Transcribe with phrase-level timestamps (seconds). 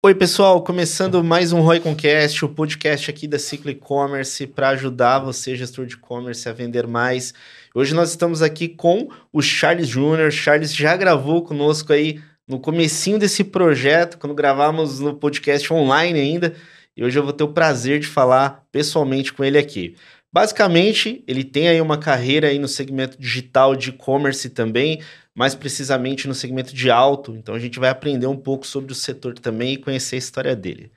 [0.00, 5.18] Oi, pessoal, começando mais um Roy Concast, o podcast aqui da Ciclo E-Commerce para ajudar
[5.18, 7.34] você, gestor de e-commerce, a vender mais.
[7.74, 10.30] Hoje nós estamos aqui com o Charles Júnior.
[10.30, 16.54] Charles já gravou conosco aí no comecinho desse projeto, quando gravamos no podcast online ainda,
[16.96, 19.96] e hoje eu vou ter o prazer de falar pessoalmente com ele aqui.
[20.32, 25.00] Basicamente, ele tem aí uma carreira aí no segmento digital de e-commerce também,
[25.38, 27.36] mais precisamente no segmento de auto.
[27.36, 30.56] Então a gente vai aprender um pouco sobre o setor também e conhecer a história
[30.56, 30.90] dele.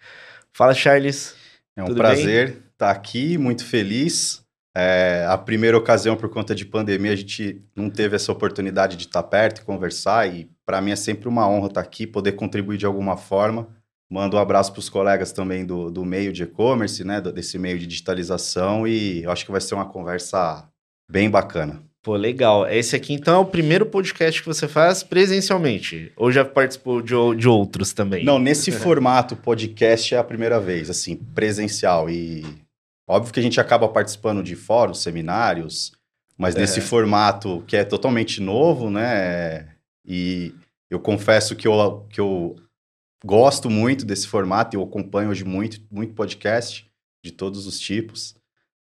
[0.52, 1.36] Fala, Charles.
[1.78, 2.64] É um prazer bem?
[2.74, 4.44] estar aqui, muito feliz.
[4.76, 9.04] É, a primeira ocasião, por conta de pandemia, a gente não teve essa oportunidade de
[9.04, 12.78] estar perto e conversar, e para mim é sempre uma honra estar aqui, poder contribuir
[12.78, 13.68] de alguma forma.
[14.10, 17.78] Mando um abraço para os colegas também do, do meio de e-commerce, né, desse meio
[17.78, 20.68] de digitalização, e acho que vai ser uma conversa
[21.10, 21.91] bem bacana.
[22.04, 22.68] Pô, legal.
[22.68, 26.12] Esse aqui, então, é o primeiro podcast que você faz presencialmente?
[26.16, 28.26] Ou já participou de, de outros também?
[28.26, 32.10] Não, nesse formato podcast é a primeira vez, assim, presencial.
[32.10, 32.44] E
[33.08, 35.92] óbvio que a gente acaba participando de fóruns, seminários,
[36.36, 36.62] mas é.
[36.62, 39.68] nesse formato que é totalmente novo, né?
[40.04, 40.56] E
[40.90, 42.56] eu confesso que eu, que eu
[43.24, 46.90] gosto muito desse formato, eu acompanho hoje muito, muito podcast
[47.24, 48.36] de todos os tipos.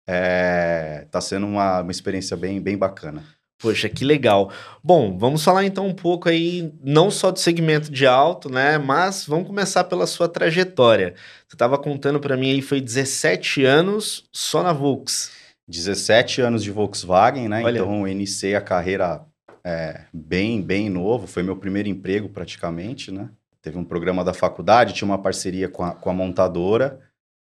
[0.07, 3.25] É, tá sendo uma, uma experiência bem, bem bacana.
[3.59, 4.53] Poxa, que legal.
[4.83, 8.77] Bom, vamos falar então um pouco aí, não só do segmento de alto, né?
[8.77, 11.15] Mas vamos começar pela sua trajetória.
[11.49, 15.31] Você estava contando para mim aí, foi 17 anos só na Volks.
[15.67, 17.63] 17 anos de Volkswagen, né?
[17.65, 17.79] Olha.
[17.79, 19.23] Então eu iniciei a carreira
[19.65, 21.27] é, bem, bem novo.
[21.27, 23.31] Foi meu primeiro emprego praticamente, né?
[23.63, 27.01] Teve um programa da faculdade, tinha uma parceria com a, com a montadora.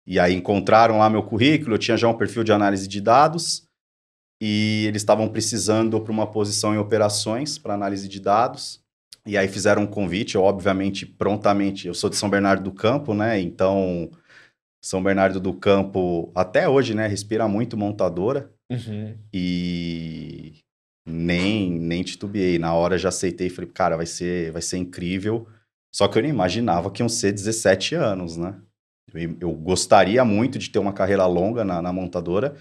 [0.08, 3.68] E aí encontraram lá meu currículo, eu tinha já um perfil de análise de dados
[4.42, 8.80] e eles estavam precisando para uma posição em operações para análise de dados.
[9.26, 13.14] E aí fizeram um convite, eu obviamente prontamente, eu sou de São Bernardo do Campo,
[13.14, 13.38] né?
[13.42, 14.10] Então
[14.82, 18.50] São Bernardo do Campo até hoje, né, respira muito montadora.
[18.72, 19.17] Uhum.
[19.34, 20.56] E
[21.06, 25.46] nem nem titubeei, na hora já aceitei, falei, cara, vai ser vai ser incrível.
[25.94, 28.62] Só que eu nem imaginava que iam ser 17 anos, né?
[29.14, 32.56] Eu, gostaria muito de ter uma carreira longa na, na montadora.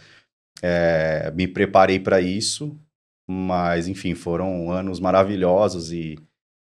[0.63, 2.79] É, me preparei para isso,
[3.29, 6.17] mas enfim, foram anos maravilhosos e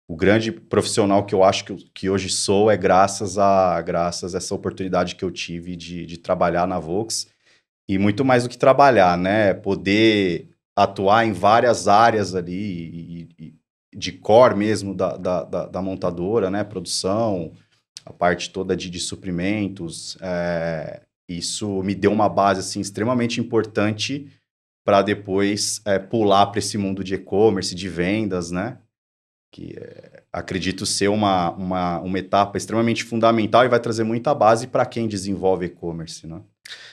[0.07, 4.37] o grande profissional que eu acho que, que hoje sou é graças a graças a
[4.37, 7.27] essa oportunidade que eu tive de, de trabalhar na Vox
[7.87, 9.53] e muito mais do que trabalhar, né?
[9.53, 13.55] Poder atuar em várias áreas ali e, e,
[13.93, 16.63] de core mesmo da, da, da, da montadora, né?
[16.63, 17.51] Produção,
[18.05, 20.17] a parte toda de, de suprimentos.
[20.21, 24.31] É, isso me deu uma base assim, extremamente importante
[24.83, 28.77] para depois é, pular para esse mundo de e-commerce, de vendas, né?
[29.53, 34.67] Que é, acredito ser uma, uma, uma etapa extremamente fundamental e vai trazer muita base
[34.67, 36.41] para quem desenvolve e-commerce, né?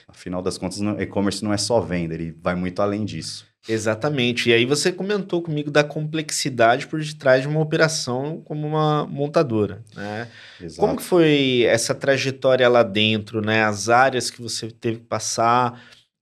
[0.07, 3.47] Afinal das contas, e-commerce não é só venda, ele vai muito além disso.
[3.69, 4.49] Exatamente.
[4.49, 9.83] E aí você comentou comigo da complexidade por detrás de uma operação como uma montadora,
[9.95, 10.29] né?
[10.61, 10.81] Exato.
[10.81, 13.63] Como que foi essa trajetória lá dentro, né?
[13.63, 15.81] As áreas que você teve que passar.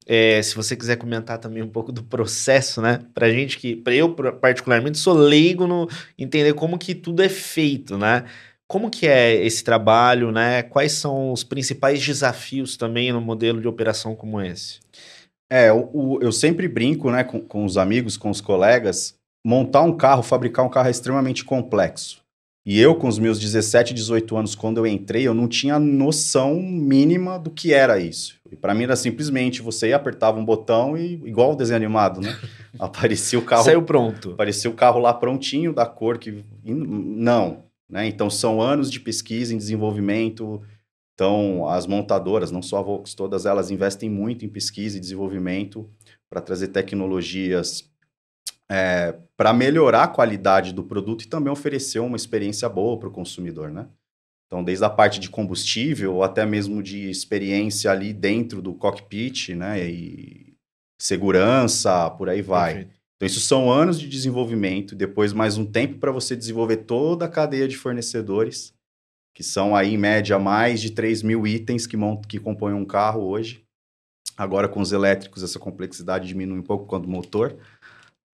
[0.08, 3.00] É, se você quiser comentar também um pouco do processo, né?
[3.14, 7.96] Pra gente que, para eu particularmente, sou leigo no entender como que tudo é feito,
[7.96, 8.24] né?
[8.68, 10.62] Como que é esse trabalho, né?
[10.64, 14.80] Quais são os principais desafios também no modelo de operação como esse?
[15.50, 19.14] É, o, eu sempre brinco, né, com, com os amigos, com os colegas,
[19.44, 22.24] montar um carro, fabricar um carro é extremamente complexo.
[22.66, 26.56] E eu, com os meus 17, 18 anos, quando eu entrei, eu não tinha noção
[26.60, 28.40] mínima do que era isso.
[28.50, 32.36] E para mim era simplesmente você apertava um botão e, igual o desenho animado, né?
[32.76, 33.62] Aparecia o carro.
[33.62, 34.32] Saiu pronto.
[34.32, 36.44] Aparecia o carro lá prontinho, da cor que.
[36.64, 37.62] Não.
[37.88, 38.08] Né?
[38.08, 40.60] Então são anos de pesquisa em desenvolvimento,
[41.16, 45.88] então, as montadoras, não só a Volks, todas elas investem muito em pesquisa e desenvolvimento
[46.28, 47.90] para trazer tecnologias
[48.70, 53.12] é, para melhorar a qualidade do produto e também oferecer uma experiência boa para o
[53.12, 53.88] consumidor, né?
[54.46, 59.54] Então, desde a parte de combustível ou até mesmo de experiência ali dentro do cockpit,
[59.54, 59.88] né?
[59.88, 60.54] E
[61.00, 62.74] segurança, por aí vai.
[62.74, 62.96] Perfeito.
[63.16, 67.28] Então, isso são anos de desenvolvimento, depois mais um tempo para você desenvolver toda a
[67.28, 68.75] cadeia de fornecedores
[69.36, 71.94] que são aí em média mais de 3 mil itens que,
[72.26, 73.62] que compõem um carro hoje.
[74.34, 77.54] Agora com os elétricos essa complexidade diminui um pouco quando o motor.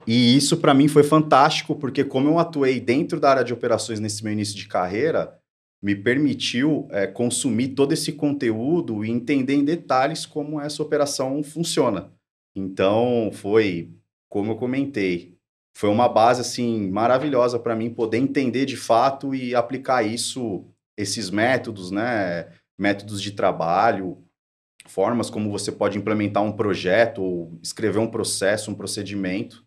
[0.07, 3.99] E isso para mim foi fantástico, porque como eu atuei dentro da área de operações
[3.99, 5.37] nesse meu início de carreira,
[5.83, 12.13] me permitiu é, consumir todo esse conteúdo e entender em detalhes como essa operação funciona.
[12.55, 13.91] Então foi,
[14.29, 15.37] como eu comentei,
[15.77, 20.65] foi uma base assim maravilhosa para mim poder entender de fato e aplicar isso
[20.97, 22.49] esses métodos, né?
[22.79, 24.19] Métodos de trabalho,
[24.87, 29.65] formas como você pode implementar um projeto, ou escrever um processo, um procedimento,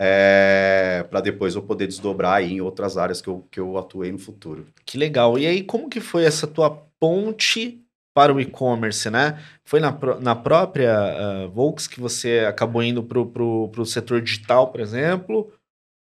[0.00, 4.18] é, para depois eu poder desdobrar em outras áreas que eu, que eu atuei no
[4.18, 4.66] futuro.
[4.84, 5.38] Que legal.
[5.38, 7.80] E aí, como que foi essa tua ponte
[8.14, 9.38] para o e-commerce, né?
[9.64, 14.80] Foi na, na própria uh, Volks que você acabou indo para o setor digital, por
[14.80, 15.52] exemplo?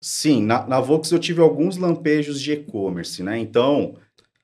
[0.02, 3.38] Sim, na, na Volks eu tive alguns lampejos de e-commerce, né?
[3.38, 3.96] Então,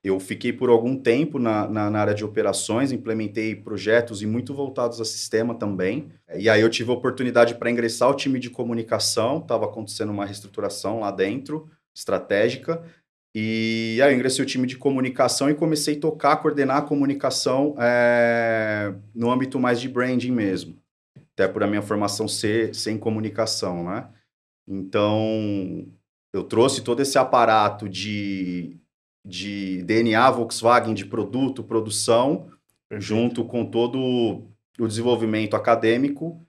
[0.03, 4.53] eu fiquei por algum tempo na, na, na, área de operações, implementei projetos e muito
[4.53, 6.11] voltados a sistema também.
[6.35, 10.25] E aí eu tive a oportunidade para ingressar ao time de comunicação, estava acontecendo uma
[10.25, 12.83] reestruturação lá dentro, estratégica.
[13.33, 17.73] E aí eu ingressei o time de comunicação e comecei a tocar, coordenar a comunicação
[17.79, 20.77] é, no âmbito mais de branding mesmo.
[21.33, 24.09] Até por a minha formação ser, ser em comunicação, né?
[24.67, 25.88] Então,
[26.33, 28.82] eu trouxe todo esse aparato de
[29.25, 32.50] de DNA Volkswagen de produto, produção,
[32.90, 33.02] Perfeito.
[33.02, 34.44] junto com todo
[34.80, 36.42] o desenvolvimento acadêmico.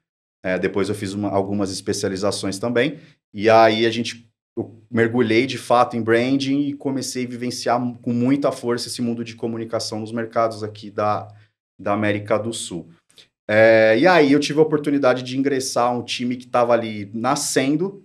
[0.44, 2.98] É, depois eu fiz uma, algumas especializações também.
[3.32, 8.12] E aí a gente eu mergulhei de fato em branding e comecei a vivenciar com
[8.12, 11.26] muita força esse mundo de comunicação nos mercados aqui da,
[11.80, 12.88] da América do Sul.
[13.48, 18.03] É, e aí eu tive a oportunidade de ingressar um time que estava ali nascendo,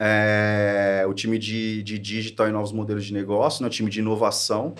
[0.00, 3.98] é, o time de, de digital e novos modelos de negócio, né, o time de
[3.98, 4.74] inovação,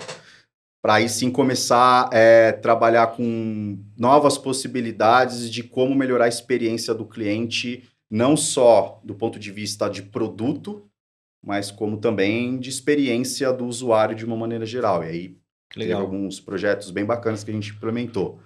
[0.82, 6.94] para aí sim começar a é, trabalhar com novas possibilidades de como melhorar a experiência
[6.94, 10.88] do cliente, não só do ponto de vista de produto,
[11.44, 15.04] mas como também de experiência do usuário de uma maneira geral.
[15.04, 15.38] E aí
[15.74, 18.40] teve alguns projetos bem bacanas que a gente implementou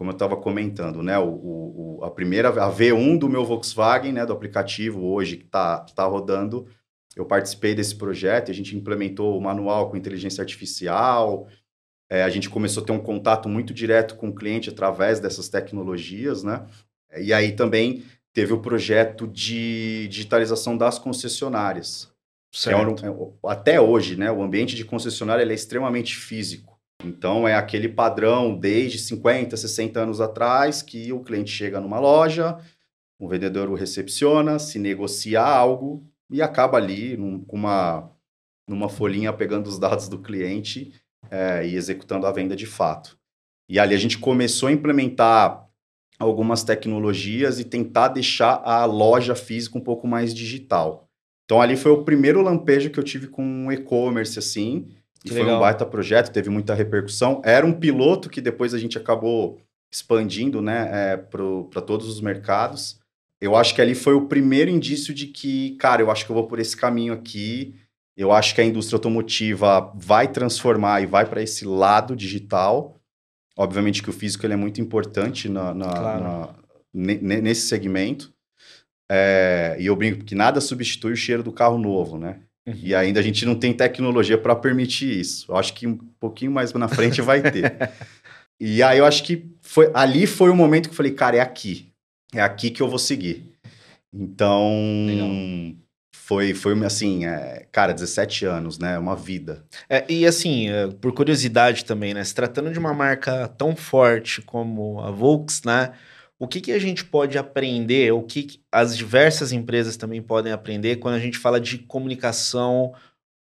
[0.00, 4.24] como eu estava comentando, né, o, o, a primeira, a V1 do meu Volkswagen, né,
[4.24, 6.66] do aplicativo hoje que está tá rodando,
[7.14, 11.48] eu participei desse projeto e a gente implementou o manual com inteligência artificial,
[12.08, 15.50] é, a gente começou a ter um contato muito direto com o cliente através dessas
[15.50, 16.64] tecnologias, né,
[17.18, 22.10] e aí também teve o projeto de digitalização das concessionárias.
[22.66, 26.69] É um, é, até hoje, né, o ambiente de concessionária é extremamente físico.
[27.04, 32.58] Então, é aquele padrão desde 50, 60 anos atrás que o cliente chega numa loja,
[33.18, 38.10] o vendedor o recepciona, se negocia algo e acaba ali num, com uma,
[38.68, 40.92] numa folhinha pegando os dados do cliente
[41.30, 43.18] é, e executando a venda de fato.
[43.68, 45.68] E ali a gente começou a implementar
[46.18, 51.08] algumas tecnologias e tentar deixar a loja física um pouco mais digital.
[51.44, 54.88] Então ali foi o primeiro lampejo que eu tive com e-commerce assim,
[55.20, 55.48] que e legal.
[55.48, 57.40] foi um baita projeto, teve muita repercussão.
[57.44, 59.60] Era um piloto que depois a gente acabou
[59.92, 62.98] expandindo né, é, para todos os mercados.
[63.40, 66.34] Eu acho que ali foi o primeiro indício de que, cara, eu acho que eu
[66.34, 67.74] vou por esse caminho aqui.
[68.16, 72.96] Eu acho que a indústria automotiva vai transformar e vai para esse lado digital.
[73.56, 76.22] Obviamente que o físico ele é muito importante na, na, claro.
[76.22, 76.60] na
[76.92, 78.32] nesse segmento.
[79.10, 82.40] É, e eu brinco que nada substitui o cheiro do carro novo, né?
[82.66, 82.74] Uhum.
[82.82, 85.50] E ainda a gente não tem tecnologia para permitir isso.
[85.50, 87.90] Eu acho que um pouquinho mais na frente vai ter.
[88.60, 91.40] e aí eu acho que foi ali foi o momento que eu falei, cara, é
[91.40, 91.90] aqui.
[92.34, 93.50] É aqui que eu vou seguir.
[94.12, 94.70] Então,
[95.06, 95.28] Legal.
[96.14, 98.98] foi, foi assim, é, cara, 17 anos, né?
[98.98, 99.64] Uma vida.
[99.88, 102.22] É, e assim, é, por curiosidade também, né?
[102.24, 105.92] Se tratando de uma marca tão forte como a Volks, né?
[106.40, 110.96] O que, que a gente pode aprender, o que as diversas empresas também podem aprender
[110.96, 112.94] quando a gente fala de comunicação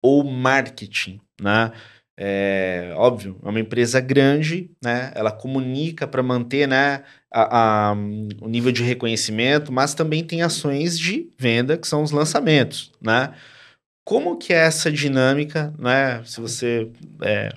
[0.01, 1.71] ou marketing, né?
[2.17, 5.11] É, óbvio, é uma empresa grande, né?
[5.13, 7.93] Ela comunica para manter né, a, a,
[8.41, 13.33] o nível de reconhecimento, mas também tem ações de venda, que são os lançamentos, né?
[14.03, 16.23] Como que é essa dinâmica, né?
[16.25, 16.91] Se você
[17.21, 17.53] é,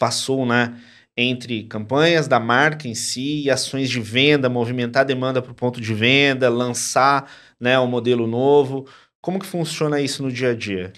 [0.00, 0.74] passou, né?
[1.16, 5.54] Entre campanhas da marca em si e ações de venda, movimentar a demanda para o
[5.54, 7.30] ponto de venda, lançar
[7.60, 8.86] né, um modelo novo.
[9.20, 10.92] Como que funciona isso no dia a dia?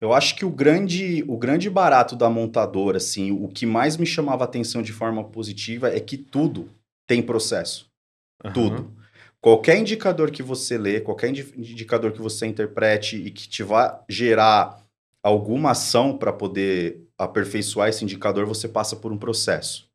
[0.00, 4.06] Eu acho que o grande, o grande barato da montadora, assim, o que mais me
[4.06, 6.70] chamava atenção de forma positiva é que tudo
[7.06, 7.88] tem processo.
[8.44, 8.52] Uhum.
[8.52, 8.96] Tudo.
[9.40, 14.84] Qualquer indicador que você lê, qualquer indicador que você interprete e que te vá gerar
[15.22, 19.86] alguma ação para poder aperfeiçoar esse indicador, você passa por um processo.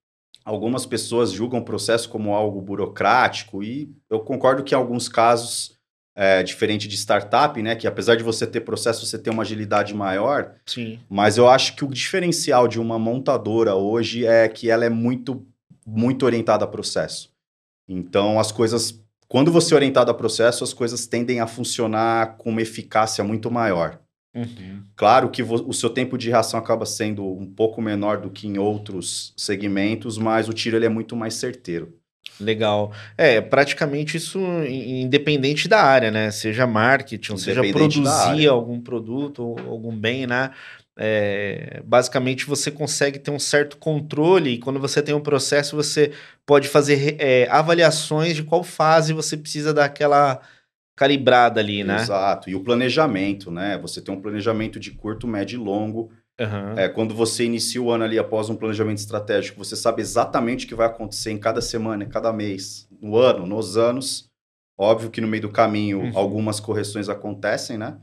[0.43, 5.77] Algumas pessoas julgam o processo como algo burocrático e eu concordo que em alguns casos,
[6.15, 9.93] é, diferente de startup, né, que apesar de você ter processo, você tem uma agilidade
[9.93, 10.55] maior.
[10.65, 10.99] Sim.
[11.07, 15.45] Mas eu acho que o diferencial de uma montadora hoje é que ela é muito,
[15.85, 17.31] muito orientada a processo.
[17.87, 22.49] Então, as coisas, quando você é orientado a processo, as coisas tendem a funcionar com
[22.49, 23.99] uma eficácia muito maior.
[24.33, 24.83] Uhum.
[24.95, 28.57] Claro que o seu tempo de reação acaba sendo um pouco menor do que em
[28.57, 31.93] outros segmentos, mas o tiro ele é muito mais certeiro.
[32.39, 32.91] Legal.
[33.17, 36.31] É, praticamente isso independente da área, né?
[36.31, 40.51] Seja marketing, seja produzir algum produto ou algum bem, né?
[40.97, 46.11] É, basicamente você consegue ter um certo controle e quando você tem um processo você
[46.45, 50.41] pode fazer é, avaliações de qual fase você precisa daquela
[51.01, 51.95] calibrada ali, né?
[51.95, 52.47] Exato.
[52.47, 53.75] E o planejamento, né?
[53.79, 56.11] Você tem um planejamento de curto, médio e longo.
[56.39, 56.77] Uhum.
[56.77, 60.67] É, quando você inicia o ano ali após um planejamento estratégico, você sabe exatamente o
[60.67, 64.29] que vai acontecer em cada semana, em cada mês, no ano, nos anos.
[64.79, 66.11] Óbvio que no meio do caminho uhum.
[66.13, 67.97] algumas correções acontecem, né?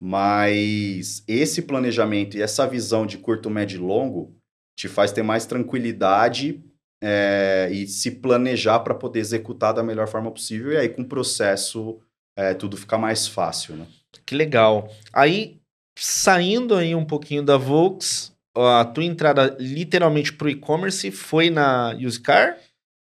[0.00, 4.34] Mas esse planejamento e essa visão de curto, médio e longo
[4.74, 6.64] te faz ter mais tranquilidade
[7.02, 10.72] é, e se planejar para poder executar da melhor forma possível.
[10.72, 12.00] E aí, com o processo
[12.38, 13.84] é, tudo fica mais fácil, né?
[14.24, 14.88] Que legal.
[15.12, 15.58] Aí,
[15.98, 21.96] saindo aí um pouquinho da Volks, a tua entrada literalmente para o e-commerce foi na
[21.98, 22.56] Usecar?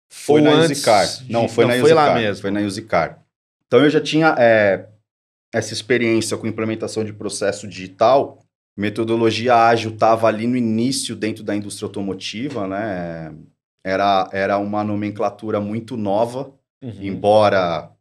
[0.10, 1.06] Foi na Usecar.
[1.28, 2.08] Não, foi Não, na foi Usecar.
[2.08, 2.42] lá mesmo.
[2.42, 3.20] Foi na Usecar.
[3.68, 4.88] Então eu já tinha é,
[5.54, 8.40] essa experiência com implementação de processo digital.
[8.78, 13.36] Metodologia ágil estava ali no início dentro da indústria automotiva, né?
[13.86, 16.98] Era, era uma nomenclatura muito nova, uhum.
[17.02, 17.92] embora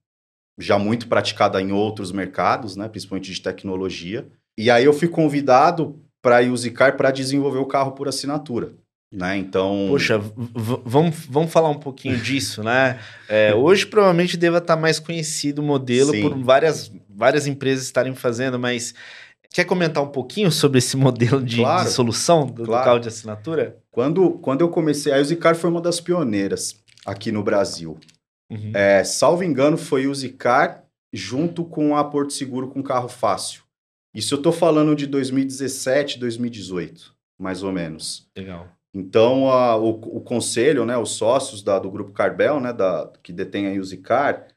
[0.59, 4.27] já muito praticada em outros mercados, né, principalmente de tecnologia.
[4.59, 8.73] E aí eu fui convidado para a Usicar para desenvolver o carro por assinatura.
[9.13, 9.37] Né?
[9.37, 9.87] Então.
[9.89, 10.21] Poxa,
[10.85, 12.99] vamos, vamos falar um pouquinho disso, né?
[13.29, 16.23] É, hoje provavelmente deva estar tá mais conhecido o modelo Sim.
[16.23, 18.95] por várias, várias empresas estarem fazendo, mas
[19.53, 22.83] quer comentar um pouquinho sobre esse modelo de, claro, de solução do, claro.
[22.83, 23.79] do, carro de assinatura?
[23.91, 27.99] Quando, quando eu comecei, a Usicar foi uma das pioneiras aqui no Brasil.
[28.51, 28.73] Uhum.
[28.75, 33.63] É, salvo engano, foi o Zicar junto com a Porto Seguro com carro fácil.
[34.15, 38.29] Isso eu tô falando de 2017, 2018, mais ou menos.
[38.37, 38.69] Legal.
[38.95, 43.31] Então, a, o, o, conselho, né, os sócios da, do grupo Carbel, né, da, que
[43.31, 44.49] detém a Uzicar,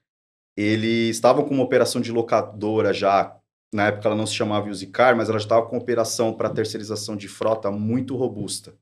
[0.55, 3.35] eles estavam com uma operação de locadora já.
[3.73, 7.17] Na época ela não se chamava Uzicar, mas ela já estava com operação para terceirização
[7.17, 8.73] de frota muito robusta.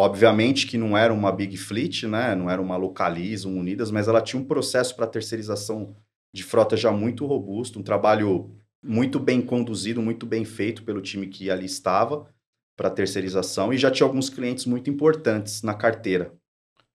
[0.00, 2.34] Obviamente que não era uma Big Fleet, né?
[2.34, 5.94] Não era uma Localiza, um Unidas, mas ela tinha um processo para terceirização
[6.34, 8.50] de frota já muito robusto, um trabalho
[8.82, 12.26] muito bem conduzido, muito bem feito pelo time que ali estava
[12.78, 16.32] para terceirização e já tinha alguns clientes muito importantes na carteira.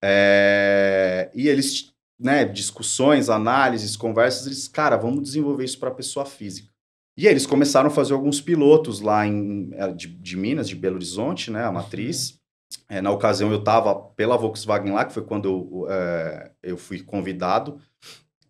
[0.02, 1.30] É...
[1.32, 6.72] E eles, né, discussões, análises, conversas, eles, cara, vamos desenvolver isso para pessoa física.
[7.16, 10.74] E aí eles começaram a fazer alguns pilotos lá em, é, de, de Minas, de
[10.74, 12.44] Belo Horizonte, né, a matriz.
[12.88, 17.00] É, na ocasião, eu estava pela Volkswagen lá, que foi quando eu, é, eu fui
[17.00, 17.80] convidado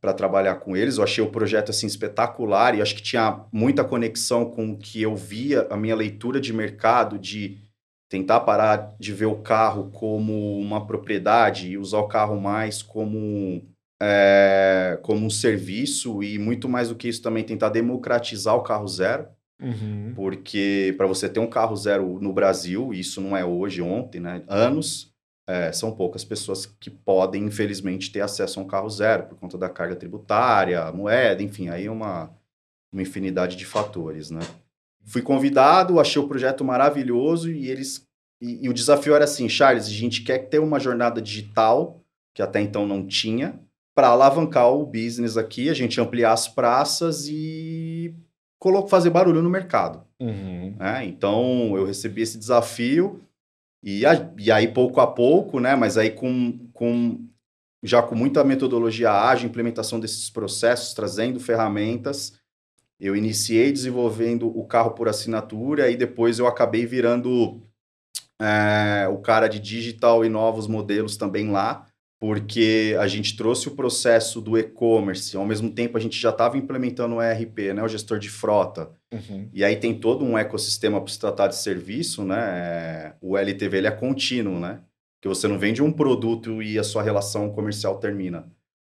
[0.00, 0.98] para trabalhar com eles.
[0.98, 5.02] Eu achei o projeto assim espetacular e acho que tinha muita conexão com o que
[5.02, 7.58] eu via, a minha leitura de mercado, de
[8.08, 13.62] tentar parar de ver o carro como uma propriedade e usar o carro mais como,
[14.00, 18.86] é, como um serviço e muito mais do que isso também tentar democratizar o carro
[18.86, 19.26] zero.
[19.60, 20.12] Uhum.
[20.14, 24.42] Porque para você ter um carro zero no Brasil, isso não é hoje, ontem, né?
[24.46, 25.14] Anos,
[25.48, 29.56] é, são poucas pessoas que podem, infelizmente, ter acesso a um carro zero por conta
[29.56, 32.30] da carga tributária, moeda, enfim, aí é uma,
[32.92, 34.40] uma infinidade de fatores, né?
[35.04, 38.04] Fui convidado, achei o projeto maravilhoso e eles.
[38.42, 42.02] E, e o desafio era assim, Charles, a gente quer ter uma jornada digital,
[42.34, 43.58] que até então não tinha,
[43.94, 48.14] para alavancar o business aqui, a gente ampliar as praças e
[48.88, 50.04] fazer barulho no mercado.
[50.20, 50.74] Uhum.
[50.78, 51.04] Né?
[51.06, 53.22] Então, eu recebi esse desafio
[53.82, 55.76] e, a, e aí, pouco a pouco, né?
[55.76, 57.24] mas aí com, com
[57.82, 62.38] já com muita metodologia ágil, implementação desses processos, trazendo ferramentas,
[62.98, 67.62] eu iniciei desenvolvendo o carro por assinatura e depois eu acabei virando
[68.40, 71.85] é, o cara de digital e novos modelos também lá
[72.18, 76.56] porque a gente trouxe o processo do e-commerce, ao mesmo tempo a gente já estava
[76.56, 78.90] implementando o ERP, né, o gestor de frota.
[79.12, 79.48] Uhum.
[79.52, 83.14] E aí tem todo um ecossistema para se tratar de serviço, né?
[83.20, 84.80] O LTV ele é contínuo, né?
[85.20, 88.50] Que você não vende um produto e a sua relação comercial termina.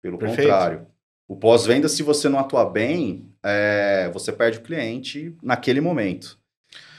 [0.03, 0.43] Pelo Perfeito.
[0.43, 0.87] contrário.
[1.29, 6.39] O pós-venda, se você não atuar bem, é, você perde o cliente naquele momento.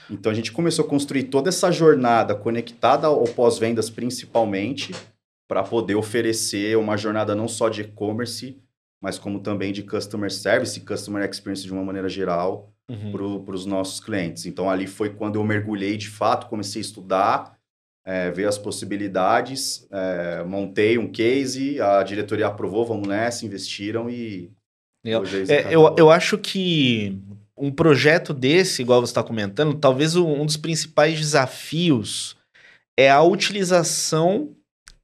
[0.09, 4.93] Então a gente começou a construir toda essa jornada conectada ao pós-vendas principalmente
[5.47, 8.61] para poder oferecer uma jornada não só de e-commerce,
[9.01, 13.43] mas como também de customer service e customer experience de uma maneira geral uhum.
[13.43, 14.45] para os nossos clientes.
[14.45, 17.57] Então, ali foi quando eu mergulhei de fato, comecei a estudar,
[18.05, 24.51] é, ver as possibilidades, é, montei um case, a diretoria aprovou, vamos nessa, investiram e.
[25.49, 27.17] É, eu, eu acho que
[27.55, 32.35] um projeto desse, igual você está comentando, talvez um dos principais desafios
[32.97, 34.56] é a utilização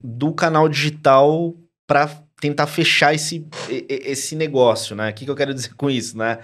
[0.04, 1.56] do canal digital
[1.88, 2.10] para
[2.42, 5.10] tentar fechar esse, esse negócio, né?
[5.10, 6.40] O que, que eu quero dizer com isso, né?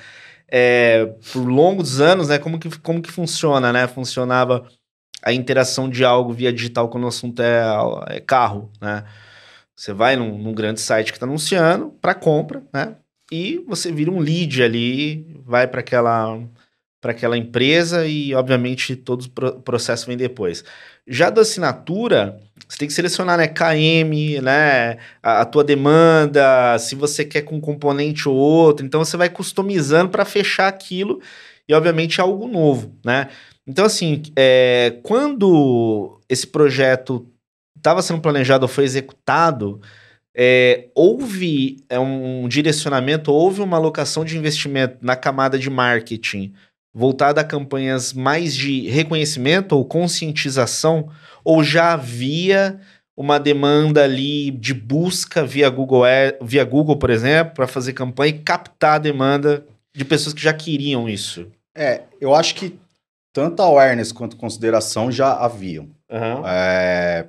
[0.48, 2.39] É, por longos anos, né?
[2.39, 3.86] Como que, como que funciona, né?
[3.88, 4.66] Funcionava
[5.22, 7.62] a interação de algo via digital quando o assunto é,
[8.08, 9.04] é carro, né?
[9.75, 12.96] Você vai num, num grande site que está anunciando para compra, né?
[13.32, 16.39] E você vira um lead ali, vai para aquela
[17.01, 20.66] para aquela empresa e, obviamente, todo o processo vem depois.
[21.08, 22.38] Já da assinatura,
[22.69, 27.55] você tem que selecionar, né, KM, né, a, a, tua demanda, se você quer com
[27.55, 28.85] um componente ou outro.
[28.85, 31.19] Então, você vai customizando para fechar aquilo
[31.67, 33.29] e, obviamente, é algo novo, né?
[33.65, 37.27] Então, assim, é, quando esse projeto
[37.75, 39.81] estava sendo planejado ou foi executado,
[40.35, 46.53] é, houve é, um direcionamento, houve uma alocação de investimento na camada de marketing
[46.93, 51.09] voltada a campanhas mais de reconhecimento ou conscientização,
[51.43, 52.79] ou já havia
[53.15, 56.03] uma demanda ali de busca via Google,
[56.41, 60.53] via Google por exemplo, para fazer campanha e captar a demanda de pessoas que já
[60.53, 61.48] queriam isso?
[61.75, 62.79] É, eu acho que
[63.34, 65.89] tanto awareness quanto consideração já haviam.
[66.10, 66.48] Uhum.
[66.48, 67.27] É,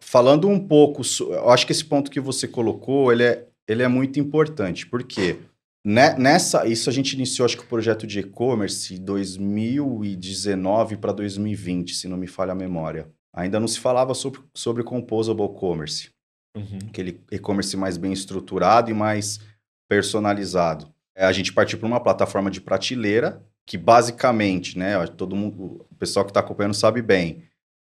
[0.00, 3.88] falando um pouco, eu acho que esse ponto que você colocou, ele é, ele é
[3.88, 5.38] muito importante, porque
[5.84, 12.08] nessa, isso a gente iniciou, acho que o projeto de e-commerce 2019 para 2020, se
[12.08, 13.08] não me falha a memória.
[13.32, 16.10] Ainda não se falava sobre, sobre composable commerce,
[16.56, 16.78] uhum.
[16.88, 19.40] aquele e-commerce mais bem estruturado e mais
[19.88, 20.92] personalizado.
[21.14, 25.94] É, a gente partiu para uma plataforma de prateleira, que basicamente, né, todo mundo, o
[25.96, 27.44] pessoal que está acompanhando sabe bem,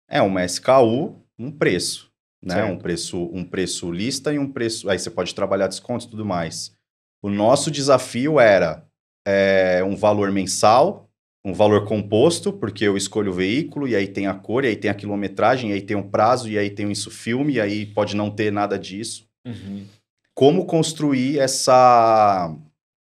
[0.09, 2.71] é uma SKU, um preço, né, certo.
[2.71, 6.25] um preço, um preço lista e um preço, aí você pode trabalhar descontos e tudo
[6.25, 6.75] mais.
[7.21, 8.87] O nosso desafio era
[9.25, 11.06] é, um valor mensal,
[11.45, 14.75] um valor composto, porque eu escolho o veículo, e aí tem a cor, e aí
[14.75, 17.85] tem a quilometragem, e aí tem um prazo, e aí tem isso filme, e aí
[17.85, 19.27] pode não ter nada disso.
[19.45, 19.85] Uhum.
[20.33, 22.53] Como construir essa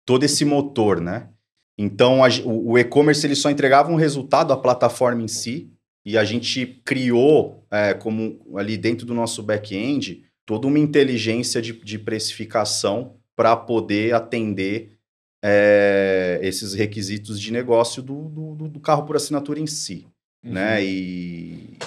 [0.04, 1.28] todo esse motor, né?
[1.76, 5.70] Então, a, o, o e-commerce ele só entregava um resultado à plataforma em si,
[6.04, 11.72] e a gente criou, é, como ali dentro do nosso back-end, toda uma inteligência de,
[11.72, 14.95] de precificação para poder atender
[15.48, 20.04] é, esses requisitos de negócio do, do, do, carro por assinatura em si.
[20.44, 20.52] Uhum.
[20.52, 20.84] Né?
[20.84, 21.78] E,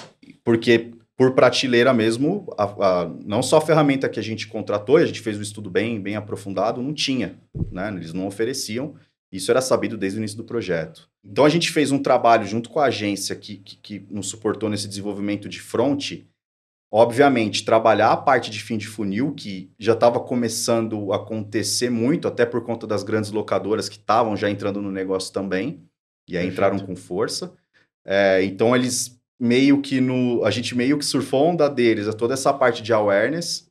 [0.42, 5.04] porque por prateleira mesmo, a, a, não só a ferramenta que a gente contratou, a
[5.04, 7.38] gente fez um estudo bem, bem aprofundado, não tinha.
[7.70, 7.92] Né?
[7.94, 8.94] Eles não ofereciam.
[9.30, 11.10] Isso era sabido desde o início do projeto.
[11.22, 14.70] Então a gente fez um trabalho junto com a agência que, que, que nos suportou
[14.70, 16.12] nesse desenvolvimento de front.
[16.92, 22.26] Obviamente, trabalhar a parte de fim de funil, que já estava começando a acontecer muito,
[22.26, 25.84] até por conta das grandes locadoras que estavam já entrando no negócio também,
[26.28, 26.52] e aí Perfeito.
[26.52, 27.54] entraram com força.
[28.04, 30.44] É, então eles meio que no.
[30.44, 33.66] A gente meio que surfou a onda deles, a toda essa parte de awareness.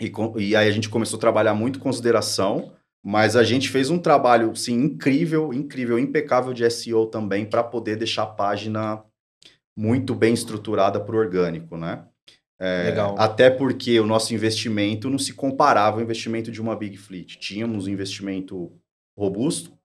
[0.00, 2.72] E, e aí a gente começou a trabalhar muito consideração.
[3.04, 7.96] Mas a gente fez um trabalho, sim, incrível, incrível, impecável de SEO também para poder
[7.96, 9.02] deixar a página
[9.76, 12.06] muito bem estruturada para o orgânico, né?
[12.64, 12.94] É.
[13.18, 17.36] Até porque o nosso investimento não se comparava ao investimento de uma Big Fleet.
[17.36, 18.70] Tínhamos um investimento
[19.18, 19.76] robusto,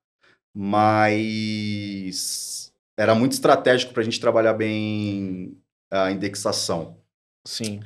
[0.56, 5.58] mas era muito estratégico para a gente trabalhar bem
[5.90, 6.98] a indexação.
[7.48, 7.80] Sim.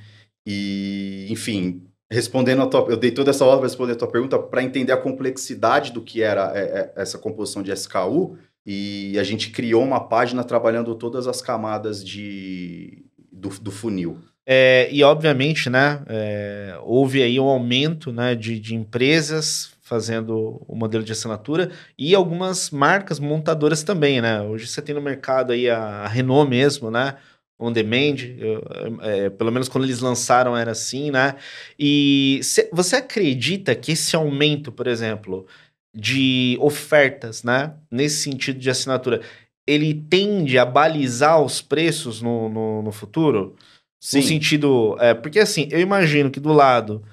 [0.45, 4.37] E, enfim, respondendo a tua, eu dei toda essa hora para responder a tua pergunta
[4.37, 9.23] para entender a complexidade do que era é, é, essa composição de SKU e a
[9.23, 14.19] gente criou uma página trabalhando todas as camadas de, do, do funil.
[14.45, 20.75] É, e obviamente, né, é, houve aí um aumento né, de, de empresas fazendo o
[20.75, 24.41] modelo de assinatura e algumas marcas montadoras também, né?
[24.41, 27.17] Hoje você tem no mercado aí a, Renault mesmo, né?
[27.59, 28.63] on demand, eu,
[29.01, 31.35] é, pelo menos quando eles lançaram era assim, né?
[31.77, 35.45] E cê, você acredita que esse aumento, por exemplo,
[35.93, 39.21] de ofertas, né, nesse sentido de assinatura,
[39.67, 43.55] ele tende a balizar os preços no, no, no futuro?
[44.01, 44.17] Sim.
[44.17, 44.97] No sentido.
[44.99, 47.03] É, porque assim, eu imagino que do lado,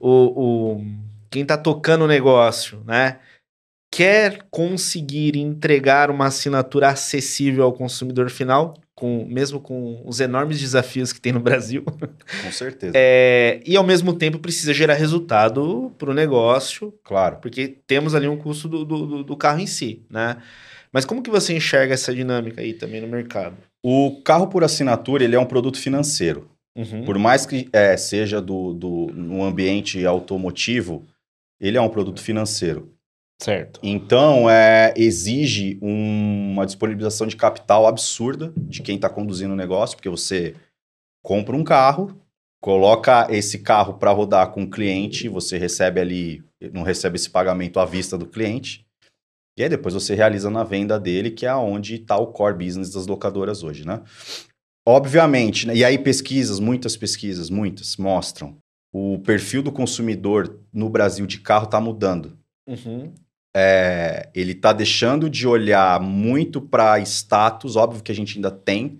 [0.00, 0.84] o, o
[1.30, 3.18] quem está tocando o negócio, né?
[3.90, 11.12] Quer conseguir entregar uma assinatura acessível ao consumidor final, com, mesmo com os enormes desafios
[11.12, 11.84] que tem no Brasil.
[12.42, 12.92] Com certeza.
[12.94, 16.92] É, e ao mesmo tempo precisa gerar resultado para o negócio.
[17.02, 17.38] Claro.
[17.40, 20.36] Porque temos ali um custo do, do, do, carro em si, né?
[20.92, 23.56] Mas como que você enxerga essa dinâmica aí também no mercado?
[23.82, 26.50] O carro por assinatura ele é um produto financeiro.
[26.76, 27.04] Uhum.
[27.04, 31.04] Por mais que é, seja do, do, no ambiente automotivo,
[31.60, 32.94] ele é um produto financeiro.
[33.40, 33.78] Certo.
[33.82, 39.96] Então, é, exige um, uma disponibilização de capital absurda de quem está conduzindo o negócio,
[39.96, 40.56] porque você
[41.22, 42.20] compra um carro,
[42.60, 47.78] coloca esse carro para rodar com o cliente, você recebe ali, não recebe esse pagamento
[47.78, 48.84] à vista do cliente,
[49.58, 52.92] e aí depois você realiza na venda dele, que é onde está o core business
[52.92, 54.02] das locadoras hoje, né?
[54.86, 55.76] Obviamente, né?
[55.76, 58.56] e aí pesquisas, muitas pesquisas, muitas, mostram
[58.92, 62.38] o perfil do consumidor no Brasil de carro está mudando.
[62.66, 63.12] Uhum
[63.60, 68.98] é, ele está deixando de olhar muito para status, óbvio que a gente ainda tem,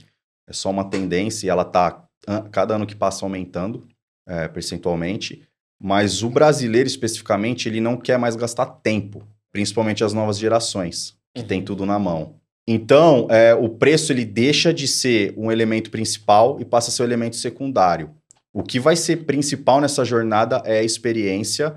[0.49, 2.05] é só uma tendência e ela está,
[2.51, 3.87] cada ano que passa, aumentando
[4.27, 5.47] é, percentualmente,
[5.81, 11.43] mas o brasileiro especificamente, ele não quer mais gastar tempo, principalmente as novas gerações, que
[11.43, 11.49] uhum.
[11.49, 12.35] tem tudo na mão.
[12.67, 17.03] Então, é, o preço ele deixa de ser um elemento principal e passa a ser
[17.03, 18.11] um elemento secundário.
[18.53, 21.77] O que vai ser principal nessa jornada é a experiência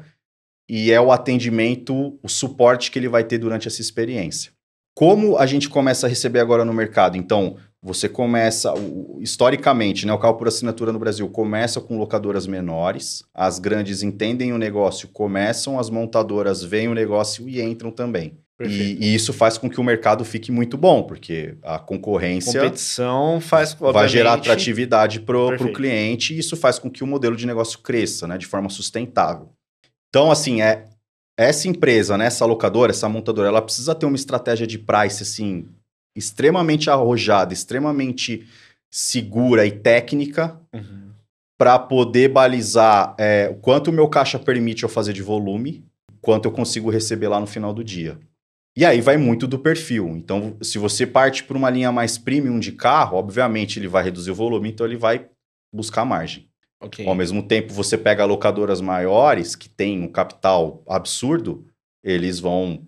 [0.70, 4.52] e é o atendimento, o suporte que ele vai ter durante essa experiência.
[4.94, 7.16] Como a gente começa a receber agora no mercado?
[7.18, 8.72] Então, você começa,
[9.20, 14.54] historicamente, né, o carro por assinatura no Brasil começa com locadoras menores, as grandes entendem
[14.54, 18.38] o negócio, começam, as montadoras veem o negócio e entram também.
[18.60, 22.62] E, e, isso faz com que o mercado fique muito bom, porque a concorrência.
[22.62, 23.74] Competição faz.
[23.74, 27.80] Vai gerar atratividade para o cliente e isso faz com que o modelo de negócio
[27.80, 29.50] cresça né, de forma sustentável.
[30.10, 30.86] Então, assim, é
[31.38, 35.66] essa empresa, né, essa locadora, essa montadora, ela precisa ter uma estratégia de price, assim,
[36.16, 38.48] extremamente arrojada, extremamente
[38.90, 41.12] segura e técnica uhum.
[41.58, 45.86] para poder balizar é, o quanto o meu caixa permite eu fazer de volume,
[46.20, 48.20] quanto eu consigo receber lá no final do dia.
[48.76, 50.10] E aí vai muito do perfil.
[50.10, 54.32] Então, se você parte por uma linha mais premium de carro, obviamente ele vai reduzir
[54.32, 55.28] o volume, então ele vai
[55.74, 56.50] buscar margem.
[56.82, 57.06] Okay.
[57.06, 61.68] Ao mesmo tempo, você pega locadoras maiores, que têm um capital absurdo,
[62.04, 62.88] eles vão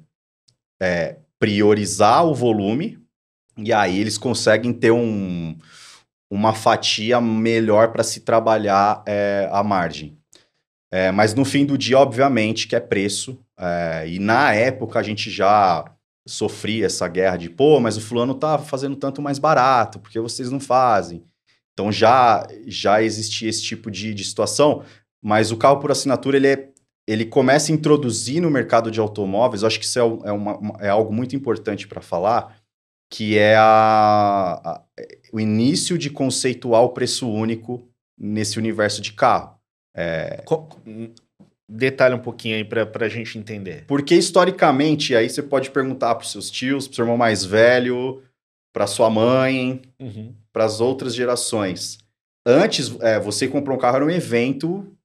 [0.82, 3.03] é, priorizar o volume
[3.58, 5.58] e aí eles conseguem ter um,
[6.32, 10.18] uma fatia melhor para se trabalhar é, a margem.
[10.92, 13.40] É, mas no fim do dia, obviamente, que é preço.
[13.58, 15.86] É, e na época a gente já
[16.28, 20.50] sofria essa guerra de, pô, mas o fulano tá fazendo tanto mais barato, porque vocês
[20.50, 21.24] não fazem.
[21.74, 24.84] Então já, já existia esse tipo de, de situação,
[25.22, 26.70] mas o carro por assinatura ele, é,
[27.08, 30.78] ele começa a introduzir no mercado de automóveis, eu acho que isso é, é, uma,
[30.80, 32.56] é algo muito importante para falar,
[33.14, 34.82] que é a, a,
[35.32, 39.56] o início de conceituar o preço único nesse universo de carro.
[39.96, 40.44] É...
[41.70, 43.86] Detalhe um pouquinho aí para a gente entender.
[43.86, 47.46] Porque historicamente, aí você pode perguntar para os seus tios, para o seu irmão mais
[47.46, 48.24] velho,
[48.74, 51.98] para sua mãe, uhum para as outras gerações.
[52.46, 54.96] Antes, é, você comprou um carro era um evento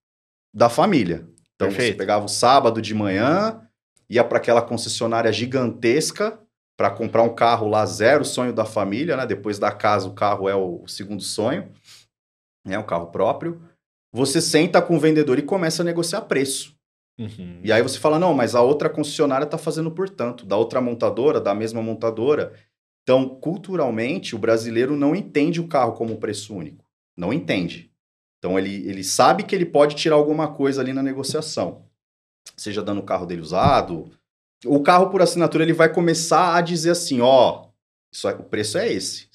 [0.55, 1.27] da família.
[1.55, 1.93] Então Perfeito.
[1.93, 3.63] você pegava o sábado de manhã,
[4.09, 6.39] ia para aquela concessionária gigantesca
[6.79, 9.27] para comprar um carro lá zero, sonho da família, né?
[9.27, 11.73] Depois da casa, o carro é o segundo sonho,
[12.65, 13.61] é um carro próprio.
[14.13, 16.79] Você senta com o vendedor e começa a negociar preço.
[17.19, 17.61] Uhum.
[17.65, 20.81] E aí você fala, não, mas a outra concessionária está fazendo por tanto, da outra
[20.81, 22.55] montadora, da mesma montadora.
[23.03, 26.85] Então, culturalmente, o brasileiro não entende o carro como preço único.
[27.17, 27.91] Não entende.
[28.39, 31.83] Então, ele, ele sabe que ele pode tirar alguma coisa ali na negociação.
[32.57, 34.13] Seja dando o carro dele usado.
[34.65, 37.69] O carro por assinatura, ele vai começar a dizer assim, ó,
[38.13, 39.29] isso, o preço é esse.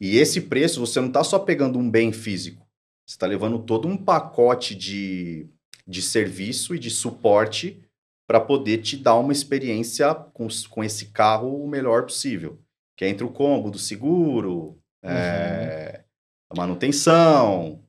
[0.00, 2.66] E esse preço, você não está só pegando um bem físico.
[3.06, 5.48] Você está levando todo um pacote de,
[5.86, 7.82] de serviço e de suporte
[8.26, 12.58] para poder te dar uma experiência com, com esse carro o melhor possível
[12.98, 15.10] que entra o combo do seguro, uhum.
[15.10, 16.02] é,
[16.50, 17.80] a manutenção,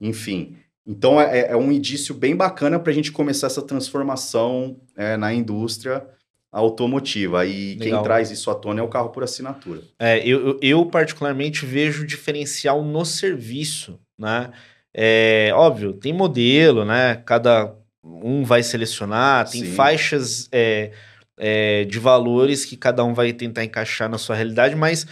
[0.00, 0.56] enfim.
[0.86, 5.16] Então é, é, é um indício bem bacana para a gente começar essa transformação é,
[5.16, 6.08] na indústria
[6.52, 7.46] automotiva.
[7.46, 7.98] E Legal.
[7.98, 9.80] quem traz isso à tona é o carro por assinatura.
[9.98, 14.50] É, eu, eu particularmente vejo diferencial no serviço, né?
[14.94, 17.22] É, óbvio, tem modelo, né?
[17.24, 19.72] Cada um vai selecionar, tem Sim.
[19.72, 20.90] faixas é,
[21.38, 25.06] é, de valores que cada um vai tentar encaixar na sua realidade, mas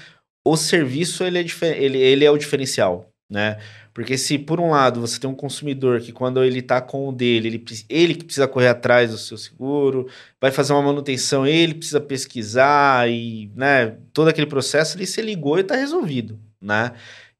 [0.45, 1.45] o serviço ele é,
[1.83, 3.59] ele, ele é o diferencial, né?
[3.95, 7.13] Porque se por um lado você tem um consumidor que quando ele está com o
[7.13, 10.09] dele, ele, ele que precisa correr atrás do seu seguro,
[10.41, 15.59] vai fazer uma manutenção, ele precisa pesquisar e, né, todo aquele processo, ele se ligou
[15.59, 16.93] e está resolvido, né?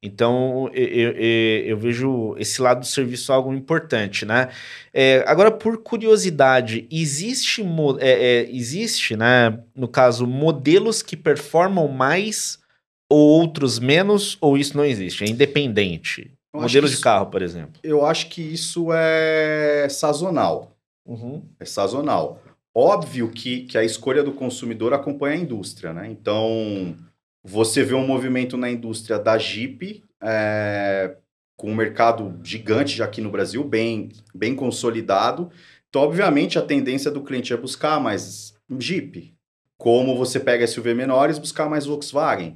[0.03, 1.11] Então, eu, eu,
[1.65, 4.49] eu, vejo esse lado do serviço algo importante, né?
[4.91, 7.63] É, agora, por curiosidade, existe,
[7.99, 12.60] é, é, existe, né, no caso, modelos que performam mais
[13.11, 15.25] ou outros menos, ou isso não existe?
[15.25, 16.31] É independente?
[16.53, 17.73] Eu modelos de isso, carro, por exemplo.
[17.83, 20.77] Eu acho que isso é sazonal.
[21.05, 21.43] Uhum.
[21.59, 22.41] É sazonal.
[22.73, 26.07] óbvio que, que a escolha do consumidor acompanha a indústria, né?
[26.09, 26.95] Então,
[27.43, 31.17] você vê um movimento na indústria da Jeep, é,
[31.57, 35.51] com um mercado gigante já aqui no Brasil, bem, bem consolidado.
[35.89, 39.33] Então, obviamente, a tendência do cliente é buscar mais Jeep.
[39.77, 42.55] Como você pega SUV menores, buscar mais Volkswagen.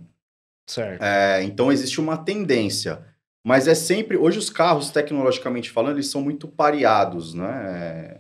[0.68, 1.02] Certo.
[1.02, 3.04] É, então, existe uma tendência.
[3.46, 4.18] Mas é sempre.
[4.18, 8.20] Hoje, os carros, tecnologicamente falando, eles são muito pareados, né?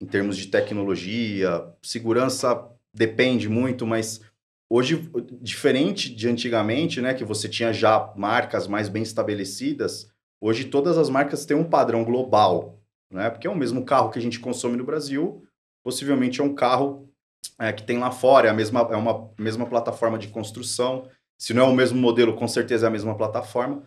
[0.00, 4.20] Em termos de tecnologia, segurança depende muito, mas
[4.70, 5.10] hoje,
[5.42, 7.12] diferente de antigamente, né?
[7.14, 12.04] Que você tinha já marcas mais bem estabelecidas, hoje todas as marcas têm um padrão
[12.04, 12.80] global,
[13.12, 13.28] né?
[13.28, 15.44] Porque é o mesmo carro que a gente consome no Brasil,
[15.84, 17.10] possivelmente é um carro
[17.58, 21.08] é, que tem lá fora, é a mesma, é uma mesma plataforma de construção.
[21.40, 23.82] Se não é o mesmo modelo, com certeza é a mesma plataforma.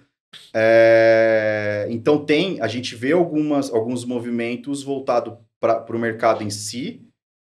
[0.52, 7.08] É, então tem, a gente vê algumas, alguns movimentos voltados para o mercado em si,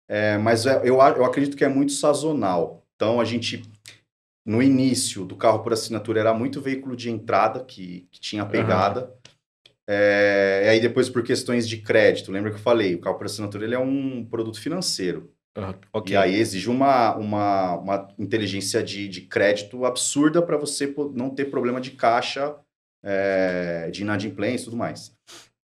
[0.08, 2.82] é, mas é, eu, eu acredito que é muito sazonal.
[2.96, 3.62] Então a gente,
[4.42, 9.04] no início do carro por assinatura, era muito veículo de entrada que, que tinha pegada.
[9.04, 9.32] Uhum.
[9.86, 13.26] É, e aí depois por questões de crédito, lembra que eu falei, o carro por
[13.26, 15.30] assinatura ele é um produto financeiro.
[15.56, 16.14] Uhum, okay.
[16.14, 21.46] E aí exige uma, uma, uma inteligência de, de crédito absurda para você não ter
[21.46, 22.54] problema de caixa
[23.02, 25.12] é, de inadimplência e tudo mais.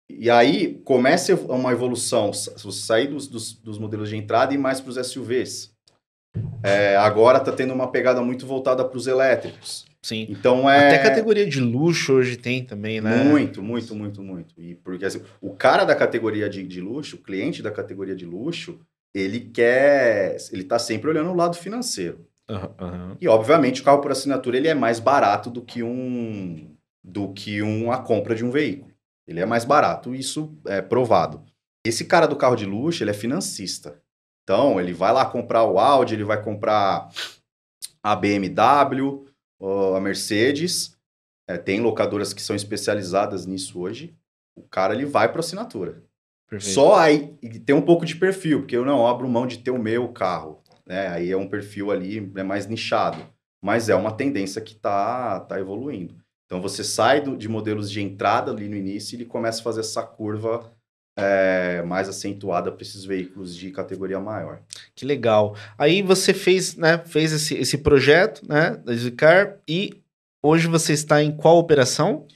[0.08, 4.90] E aí começa uma evolução, sair dos, dos, dos modelos de entrada e mais para
[4.90, 5.72] os SUVs.
[6.62, 9.86] É, agora está tendo uma pegada muito voltada para os elétricos.
[10.02, 10.26] Sim.
[10.28, 10.88] Então é.
[10.88, 13.24] Até categoria de luxo hoje tem também, né?
[13.24, 14.54] Muito, muito, muito, muito.
[14.60, 18.26] E porque assim, o cara da categoria de, de luxo, o cliente da categoria de
[18.26, 18.78] luxo,
[19.14, 20.36] ele quer.
[20.50, 22.26] Ele está sempre olhando o lado financeiro.
[22.48, 23.16] Uhum.
[23.20, 26.70] E, obviamente, o carro por assinatura ele é mais barato do que um
[27.02, 28.92] do que uma compra de um veículo.
[29.26, 31.44] Ele é mais barato, isso é provado.
[31.86, 34.02] Esse cara do carro de luxo, ele é financista.
[34.42, 37.10] Então, ele vai lá comprar o Audi, ele vai comprar
[38.02, 39.26] a BMW,
[39.94, 40.96] a Mercedes.
[41.48, 44.16] É, tem locadoras que são especializadas nisso hoje.
[44.56, 46.02] O cara, ele vai para assinatura.
[46.48, 46.74] Perfeito.
[46.74, 49.78] Só aí tem um pouco de perfil, porque eu não abro mão de ter o
[49.78, 50.62] meu carro.
[50.86, 51.08] Né?
[51.08, 53.24] Aí é um perfil ali é mais nichado.
[53.62, 56.14] Mas é uma tendência que está tá evoluindo.
[56.46, 59.64] Então você sai do, de modelos de entrada ali no início e ele começa a
[59.64, 60.70] fazer essa curva
[61.16, 64.60] é, mais acentuada para esses veículos de categoria maior.
[64.94, 65.56] Que legal.
[65.78, 70.02] Aí você fez, né, fez esse, esse projeto, né, da Zwicar e
[70.42, 72.26] hoje você está em qual operação?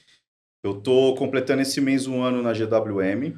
[0.65, 3.37] Eu estou completando esse mês um ano na GWM.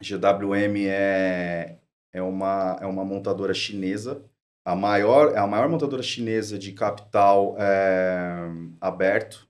[0.00, 1.78] GWM é,
[2.12, 4.24] é, uma, é uma montadora chinesa,
[4.64, 8.48] a maior, é a maior montadora chinesa de capital é,
[8.80, 9.48] aberto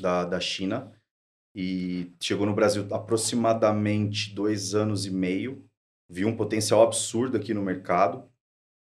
[0.00, 0.92] da, da China
[1.54, 5.64] e chegou no Brasil aproximadamente dois anos e meio.
[6.08, 8.28] Viu um potencial absurdo aqui no mercado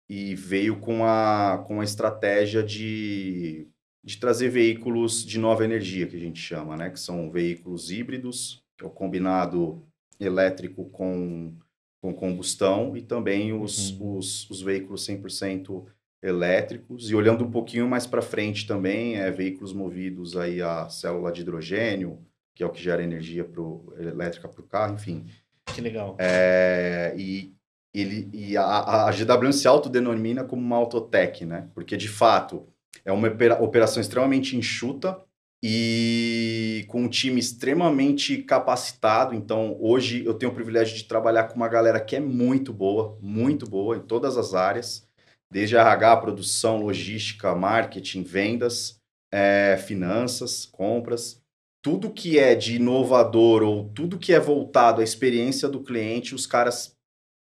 [0.09, 3.67] e veio com a, com a estratégia de,
[4.03, 6.89] de trazer veículos de nova energia, que a gente chama, né?
[6.89, 9.88] Que são veículos híbridos, que é o combinado
[10.19, 11.53] elétrico com,
[12.01, 14.17] com combustão, e também os, uhum.
[14.17, 15.85] os, os veículos 100%
[16.21, 17.09] elétricos.
[17.09, 21.41] E olhando um pouquinho mais para frente também é veículos movidos aí a célula de
[21.41, 22.19] hidrogênio
[22.59, 25.25] que é o que gera energia pro, elétrica para o carro enfim.
[25.73, 26.17] Que legal.
[26.19, 27.53] É, e
[27.93, 31.69] ele e a, a GWM se autodenomina como uma autotech né?
[31.73, 32.67] Porque de fato
[33.05, 33.29] é uma
[33.61, 35.17] operação extremamente enxuta
[35.61, 39.35] e com um time extremamente capacitado.
[39.35, 43.17] Então, hoje eu tenho o privilégio de trabalhar com uma galera que é muito boa,
[43.21, 45.07] muito boa em todas as áreas
[45.51, 48.99] desde RH, produção, logística, marketing, vendas,
[49.31, 51.41] é, finanças, compras.
[51.81, 56.45] Tudo que é de inovador ou tudo que é voltado à experiência do cliente, os
[56.45, 56.95] caras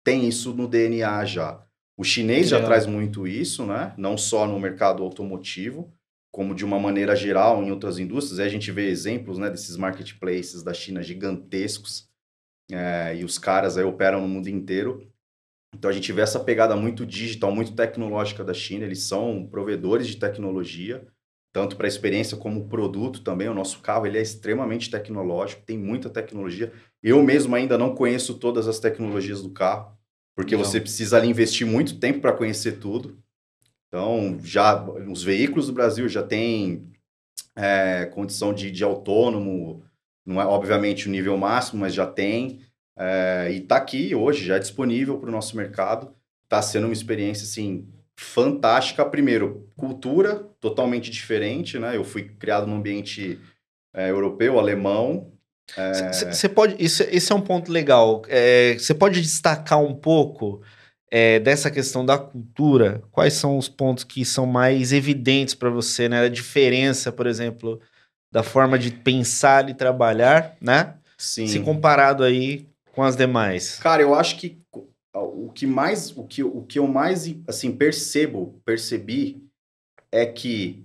[0.05, 1.63] têm isso no DNA já.
[1.99, 3.95] O chinês já traz muito isso, né?
[3.97, 5.91] Não só no mercado automotivo,
[6.37, 8.41] como de uma maneira geral em outras indústrias.
[8.41, 12.11] A gente vê exemplos né, desses marketplaces da China gigantescos,
[12.71, 15.11] é, e os caras aí operam no mundo inteiro.
[15.75, 18.85] Então a gente vê essa pegada muito digital, muito tecnológica da China.
[18.85, 21.07] Eles são provedores de tecnologia,
[21.55, 23.49] tanto para experiência como produto também.
[23.49, 26.71] O nosso carro ele é extremamente tecnológico, tem muita tecnologia.
[27.03, 29.97] Eu mesmo ainda não conheço todas as tecnologias do carro,
[30.35, 30.63] porque não.
[30.63, 33.25] você precisa ali investir muito tempo para conhecer tudo.
[33.97, 36.87] Então, já os veículos do Brasil já têm
[37.57, 39.83] é, condição de, de autônomo,
[40.27, 42.61] não é obviamente o nível máximo, mas já tem.
[42.95, 46.15] É, e está aqui hoje, já é disponível para o nosso mercado.
[46.45, 47.89] Está sendo uma experiência, assim,
[48.21, 49.03] fantástica.
[49.03, 51.97] Primeiro, cultura totalmente diferente, né?
[51.97, 53.41] Eu fui criado num ambiente
[53.95, 55.33] é, europeu, alemão.
[56.31, 56.51] Você é...
[56.51, 56.77] pode...
[56.79, 58.21] Isso, esse é um ponto legal.
[58.79, 60.61] Você é, pode destacar um pouco
[61.19, 66.11] é, dessa questão da cultura, quais são os pontos que são mais evidentes para você,
[66.11, 66.21] né?
[66.21, 67.81] A diferença, por exemplo,
[68.31, 70.99] da forma de pensar e trabalhar, né?
[71.17, 71.47] Sim.
[71.47, 73.79] Se comparado aí com as demais.
[73.79, 74.59] Cara, eu acho que
[75.15, 79.43] o que mais, o que, o que eu mais assim percebo, percebi
[80.13, 80.85] é que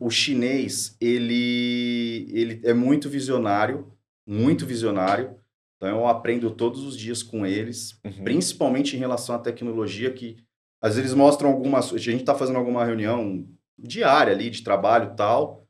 [0.00, 3.92] o chinês ele ele é muito visionário,
[4.26, 5.37] muito visionário.
[5.78, 8.24] Então eu aprendo todos os dias com eles, uhum.
[8.24, 10.36] principalmente em relação à tecnologia que
[10.80, 15.12] às vezes eles mostram algumas, a gente está fazendo alguma reunião diária ali de trabalho
[15.12, 15.66] e tal.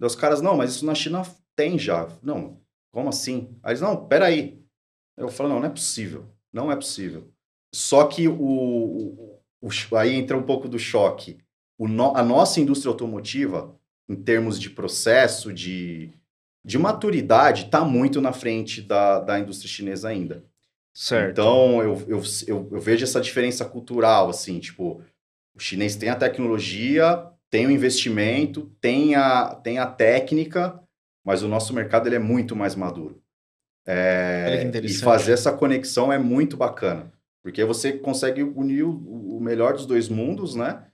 [0.00, 1.22] E os caras, não, mas isso na China
[1.56, 2.08] tem já.
[2.22, 2.60] Não,
[2.92, 3.56] como assim?
[3.62, 4.60] Aí eles, não, peraí.
[5.16, 6.26] Eu falo, não, não é possível.
[6.52, 7.32] Não é possível.
[7.74, 11.38] Só que o, o, o aí entra um pouco do choque.
[11.78, 13.76] O no, a nossa indústria automotiva,
[14.08, 16.12] em termos de processo, de,
[16.64, 20.44] de maturidade, está muito na frente da, da indústria chinesa ainda.
[20.94, 21.32] Certo.
[21.32, 25.02] Então, eu, eu, eu, eu vejo essa diferença cultural, assim, tipo,
[25.54, 30.80] o chinês tem a tecnologia, tem o investimento, tem a, tem a técnica,
[31.24, 33.20] mas o nosso mercado ele é muito mais maduro.
[33.86, 39.74] É, e fazer essa conexão é muito bacana, porque você consegue unir o, o melhor
[39.74, 40.86] dos dois mundos, né?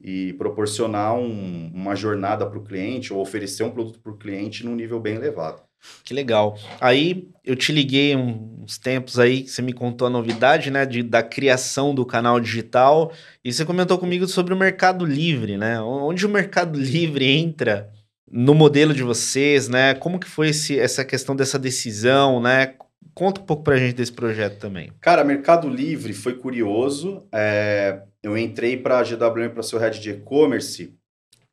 [0.00, 4.64] E proporcionar um, uma jornada para o cliente ou oferecer um produto para o cliente
[4.64, 5.62] num nível bem elevado.
[6.02, 6.58] Que legal.
[6.80, 11.22] Aí eu te liguei uns tempos aí, você me contou a novidade, né, de, da
[11.22, 13.12] criação do canal digital,
[13.44, 15.80] e você comentou comigo sobre o Mercado Livre, né?
[15.80, 17.90] Onde o Mercado Livre entra
[18.30, 19.94] no modelo de vocês, né?
[19.94, 22.74] Como que foi esse, essa questão dessa decisão, né?
[23.14, 24.90] Conta um pouco pra gente desse projeto também.
[25.00, 27.22] Cara, Mercado Livre foi curioso.
[27.30, 30.98] É, eu entrei para a GWM para ser o head de e-commerce,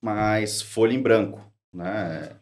[0.02, 2.38] mas folha em branco, né?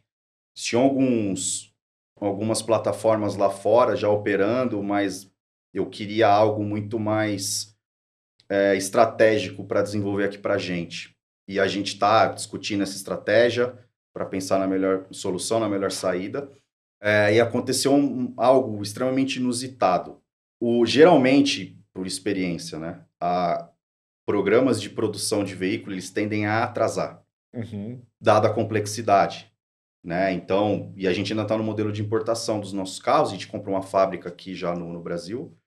[0.54, 1.74] Tinha alguns
[2.16, 5.32] algumas plataformas lá fora já operando, mas
[5.74, 7.76] eu queria algo muito mais
[8.50, 11.16] é, estratégico para desenvolver aqui para a gente.
[11.48, 13.74] E a gente está discutindo essa estratégia
[14.14, 16.52] para pensar na melhor solução, na melhor saída.
[17.02, 20.22] É, e aconteceu um, algo extremamente inusitado.
[20.60, 23.70] O, geralmente, por experiência, né, a,
[24.30, 28.00] programas de produção de veículos eles tendem a atrasar, uhum.
[28.22, 29.52] dada a complexidade.
[30.04, 30.32] Né?
[30.34, 33.30] Então, e a gente ainda está no modelo de importação dos nossos carros.
[33.30, 35.58] A gente comprou uma fábrica aqui já no, no Brasil,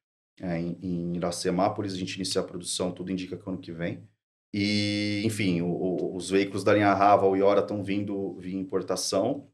[0.41, 1.93] é, em, em Iracemápolis.
[1.93, 4.09] A gente inicia a produção, tudo indica que ano que vem.
[4.55, 9.49] E, enfim, o, o, os veículos da linha Rava e Iora estão vindo via importação.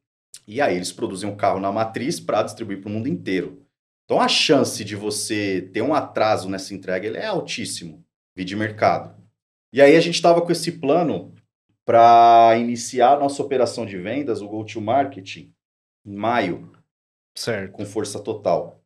[0.47, 3.67] E aí eles produzem um carro na matriz para distribuir para o mundo inteiro.
[4.05, 8.05] Então a chance de você ter um atraso nessa entrega é altíssimo,
[8.45, 9.17] de mercado.
[9.73, 11.35] E aí a gente estava com esse plano
[11.85, 16.73] para iniciar nossa operação de vendas, o go-to-market, em maio.
[17.37, 17.73] Certo.
[17.73, 18.83] Com força total.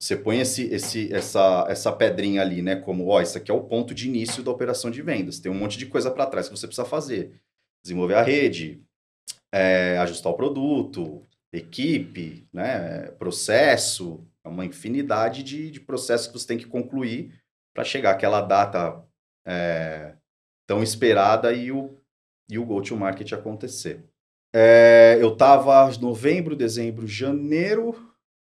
[0.00, 2.76] Você põe esse, esse, essa, essa pedrinha ali, né?
[2.76, 5.40] Como, ó, isso aqui é o ponto de início da operação de vendas.
[5.40, 7.40] Tem um monte de coisa para trás que você precisa fazer.
[7.82, 8.80] Desenvolver a rede,
[9.52, 13.10] é, ajustar o produto, equipe, né?
[13.18, 17.34] Processo, é uma infinidade de, de processos que você tem que concluir
[17.78, 19.04] para chegar àquela data
[19.46, 20.16] é,
[20.66, 21.96] tão esperada e o
[22.50, 24.04] e o go-to-market acontecer.
[24.52, 27.94] É, eu estava novembro, dezembro, janeiro,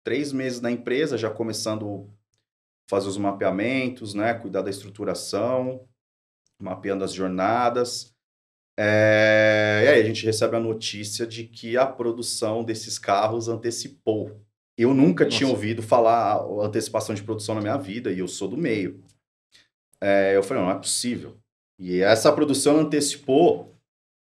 [0.02, 5.86] três meses na empresa, já começando a fazer os mapeamentos, né, cuidar da estruturação,
[6.58, 8.16] mapeando as jornadas.
[8.80, 14.40] É, e aí a gente recebe a notícia de que a produção desses carros antecipou.
[14.78, 15.36] Eu nunca Nossa.
[15.36, 19.04] tinha ouvido falar antecipação de produção na minha vida e eu sou do meio.
[20.02, 21.38] É, eu falei, não, não é possível.
[21.80, 23.76] E essa produção antecipou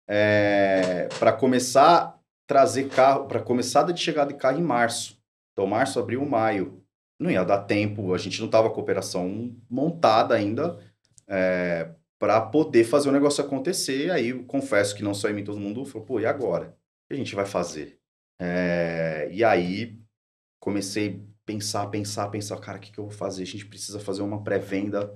[0.09, 5.21] é, para começar a trazer carro, para começar a de chegada de carro em março.
[5.53, 6.83] Então, março, abril, maio.
[7.19, 10.79] Não ia dar tempo, a gente não estava com a operação montada ainda
[11.29, 14.11] é, para poder fazer o negócio acontecer.
[14.11, 16.69] Aí, confesso que não só em mim, todo mundo falou, pô, e agora?
[16.69, 17.99] O que a gente vai fazer?
[18.41, 19.99] É, e aí,
[20.59, 23.43] comecei a pensar, pensar, pensar, cara, o que, que eu vou fazer?
[23.43, 25.13] A gente precisa fazer uma pré-venda,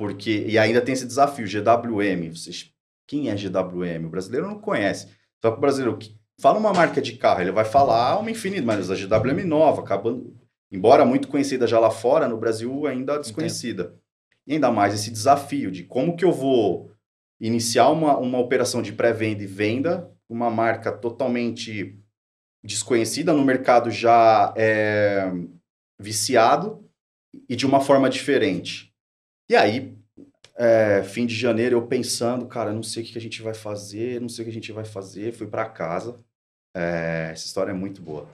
[0.00, 0.46] porque...
[0.48, 2.72] E ainda tem esse desafio, GWM, vocês
[3.06, 4.06] quem é GWM?
[4.06, 5.08] O brasileiro não conhece.
[5.42, 5.98] Só que o brasileiro
[6.40, 10.34] fala uma marca de carro, ele vai falar uma infinita, mas a GWM nova, acabando,
[10.72, 13.82] embora muito conhecida já lá fora, no Brasil ainda desconhecida.
[13.82, 14.00] Entendo.
[14.46, 16.92] E ainda mais esse desafio de como que eu vou
[17.38, 21.98] iniciar uma, uma operação de pré-venda e venda, uma marca totalmente
[22.64, 25.30] desconhecida no mercado já é,
[25.98, 26.88] viciado
[27.48, 28.94] e de uma forma diferente.
[29.50, 29.99] E aí
[30.60, 34.20] é, fim de janeiro, eu pensando, cara, não sei o que a gente vai fazer,
[34.20, 35.32] não sei o que a gente vai fazer.
[35.32, 36.20] Fui para casa.
[36.76, 38.28] É, essa história é muito boa.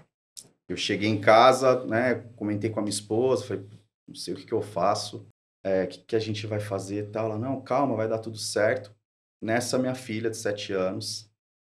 [0.68, 3.64] Eu cheguei em casa, né, comentei com a minha esposa, falei,
[4.08, 5.26] não sei o que, que eu faço.
[5.64, 7.26] é, que, que a gente vai fazer e tal.
[7.26, 8.94] Ela, não, calma, vai dar tudo certo.
[9.42, 11.30] Nessa, minha filha de sete anos,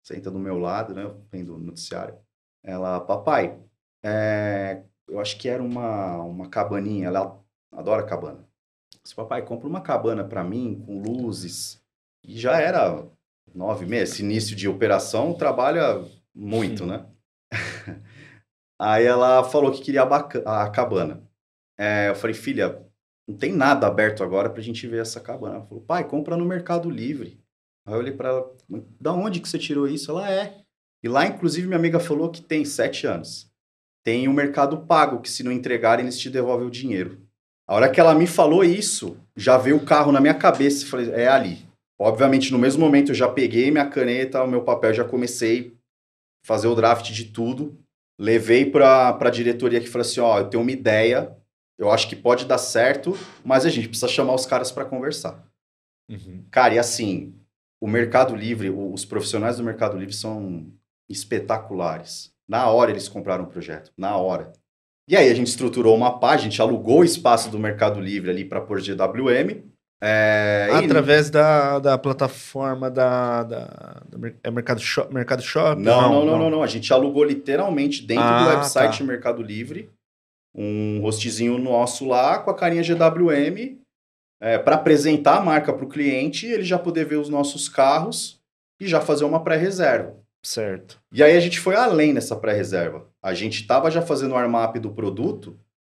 [0.05, 2.19] senta do meu lado, né, vendo o noticiário.
[2.65, 3.59] Ela, papai,
[4.05, 7.43] é, eu acho que era uma, uma cabaninha, ela
[7.73, 8.50] adora cabana.
[9.03, 11.83] Disse, papai, compra uma cabana para mim, com luzes.
[12.23, 13.07] E já era
[13.55, 17.07] nove meses, esse início de operação trabalha muito, né?
[18.81, 21.23] Aí ela falou que queria a, a cabana.
[21.79, 22.87] É, eu falei, filha,
[23.29, 25.57] não tem nada aberto agora pra gente ver essa cabana.
[25.57, 27.43] Ela falou, pai, compra no Mercado Livre.
[27.87, 28.57] Aí eu olhei pra ela,
[29.01, 30.11] da onde que você tirou isso?
[30.11, 30.63] Ela é.
[31.03, 33.51] E lá, inclusive, minha amiga falou que tem sete anos.
[34.03, 37.27] Tem o Mercado Pago, que se não entregarem, eles te devolvem o dinheiro.
[37.71, 40.89] A hora que ela me falou isso, já veio o carro na minha cabeça e
[40.89, 41.64] falei, é ali.
[41.97, 45.73] Obviamente, no mesmo momento, eu já peguei minha caneta, o meu papel, já comecei
[46.43, 47.79] a fazer o draft de tudo.
[48.18, 51.37] Levei para a diretoria que falou assim: ó, eu tenho uma ideia,
[51.79, 55.41] eu acho que pode dar certo, mas a gente precisa chamar os caras para conversar.
[56.11, 56.45] Uhum.
[56.51, 57.37] Cara, e assim,
[57.81, 60.66] o Mercado Livre, os profissionais do Mercado Livre são
[61.09, 62.33] espetaculares.
[62.49, 64.53] Na hora eles compraram o projeto, na hora.
[65.09, 68.31] E aí a gente estruturou uma página, a gente alugou o espaço do Mercado Livre
[68.31, 69.65] ali para pôr GWM.
[70.03, 71.33] É, Através e...
[71.33, 73.65] da, da plataforma da, da,
[74.09, 75.13] da é Mercado Shop?
[75.13, 75.81] Mercado Shop?
[75.81, 76.63] Não não, não, não, não, não.
[76.63, 79.05] A gente alugou literalmente dentro ah, do website tá.
[79.05, 79.91] Mercado Livre
[80.55, 83.79] um hostzinho nosso lá com a carinha GWM
[84.41, 88.41] é, para apresentar a marca para o cliente, ele já poder ver os nossos carros
[88.81, 90.19] e já fazer uma pré-reserva.
[90.43, 91.01] Certo.
[91.12, 93.09] E aí a gente foi além nessa pré-reserva.
[93.22, 95.59] A gente estava já fazendo o armap do produto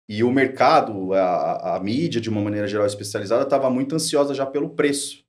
[0.09, 4.45] e o mercado, a, a mídia, de uma maneira geral especializada, estava muito ansiosa já
[4.45, 5.23] pelo preço.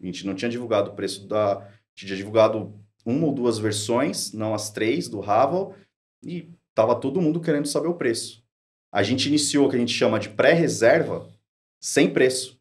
[0.00, 1.58] A gente não tinha divulgado o preço da.
[1.58, 1.60] A
[1.94, 5.74] gente tinha divulgado uma ou duas versões, não as três, do Ravel,
[6.22, 8.44] e estava todo mundo querendo saber o preço.
[8.92, 11.28] A gente iniciou o que a gente chama de pré-reserva
[11.80, 12.60] sem preço.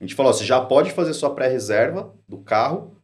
[0.00, 2.95] A gente falou, você já pode fazer sua pré-reserva do carro,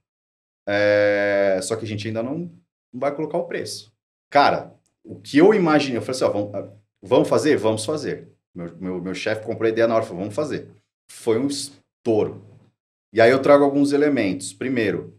[0.67, 1.61] é...
[1.63, 2.51] só que a gente ainda não,
[2.93, 3.93] vai colocar o preço.
[4.31, 6.71] Cara, o que eu imaginei, eu falei assim, ó, vamos,
[7.03, 7.57] vamos fazer?
[7.57, 8.29] Vamos fazer.
[8.55, 10.69] Meu, meu, meu chefe comprou a ideia na hora, falou, vamos fazer.
[11.11, 12.45] Foi um estouro.
[13.13, 14.53] E aí eu trago alguns elementos.
[14.53, 15.19] Primeiro,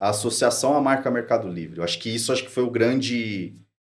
[0.00, 1.78] a associação à marca Mercado Livre.
[1.78, 3.54] Eu acho que isso acho que foi o grande...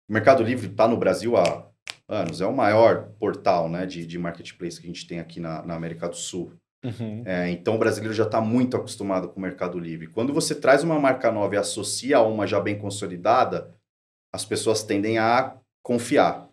[0.08, 1.68] O Mercado Livre está no Brasil há
[2.08, 2.42] anos.
[2.42, 5.76] É o maior portal né, de, de marketplace que a gente tem aqui na, na
[5.76, 6.54] América do Sul.
[6.86, 7.24] Uhum.
[7.26, 10.08] É, então o brasileiro já está muito acostumado com o Mercado Livre.
[10.08, 13.74] Quando você traz uma marca nova e associa a uma já bem consolidada,
[14.32, 16.48] as pessoas tendem a confiar.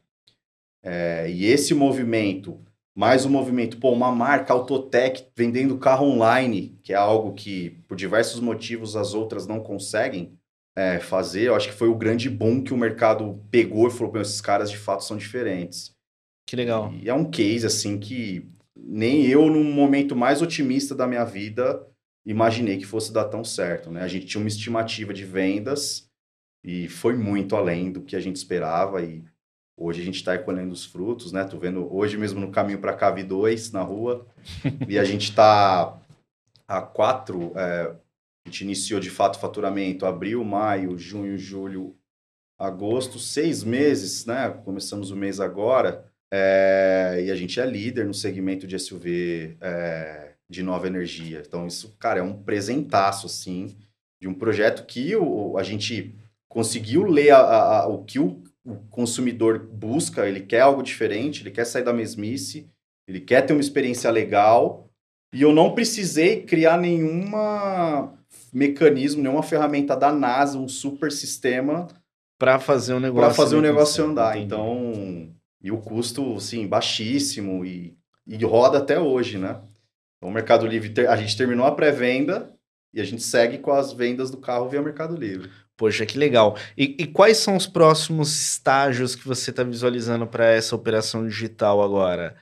[0.82, 2.58] É, e esse movimento,
[2.94, 7.96] mais um movimento, pô, uma marca Autotech vendendo carro online, que é algo que, por
[7.96, 10.32] diversos motivos, as outras não conseguem
[10.74, 14.20] é, fazer, eu acho que foi o grande boom que o mercado pegou e falou,
[14.20, 15.94] esses caras de fato são diferentes.
[16.46, 16.92] Que legal.
[16.94, 21.86] E é um case, assim, que nem eu, no momento mais otimista da minha vida,
[22.24, 24.02] imaginei que fosse dar tão certo, né?
[24.02, 26.08] A gente tinha uma estimativa de vendas
[26.64, 29.24] e foi muito além do que a gente esperava e
[29.76, 31.44] hoje a gente está colhendo os frutos, né?
[31.44, 34.26] Tô vendo hoje mesmo no caminho para cá vi dois na rua
[34.88, 36.00] e a gente está
[36.66, 37.94] há quatro, é,
[38.46, 41.96] a gente iniciou de fato o faturamento abril, maio, junho, julho,
[42.58, 44.48] agosto, seis meses, né?
[44.64, 50.30] Começamos o mês agora é, e a gente é líder no segmento de SUV é,
[50.48, 51.42] de nova energia.
[51.46, 53.76] Então isso, cara, é um presentaço assim
[54.18, 56.14] de um projeto que o, a gente
[56.48, 61.42] conseguiu ler a, a, a, o que o, o, consumidor busca, ele quer algo diferente,
[61.42, 62.66] ele quer sair da mesmice,
[63.06, 64.88] ele quer ter uma experiência legal,
[65.34, 68.14] e eu não precisei criar nenhuma
[68.52, 71.88] mecanismo, nenhuma ferramenta da NASA, um super sistema
[72.38, 74.36] para fazer o negócio para fazer o negócio andar.
[74.36, 74.46] Entendi.
[74.46, 77.96] Então, e o custo, sim, baixíssimo e,
[78.26, 79.60] e roda até hoje, né?
[80.16, 82.52] Então, o Mercado Livre, a gente terminou a pré-venda
[82.92, 85.50] e a gente segue com as vendas do carro via Mercado Livre.
[85.76, 86.56] Poxa, que legal.
[86.76, 91.82] E, e quais são os próximos estágios que você está visualizando para essa operação digital
[91.82, 92.36] agora?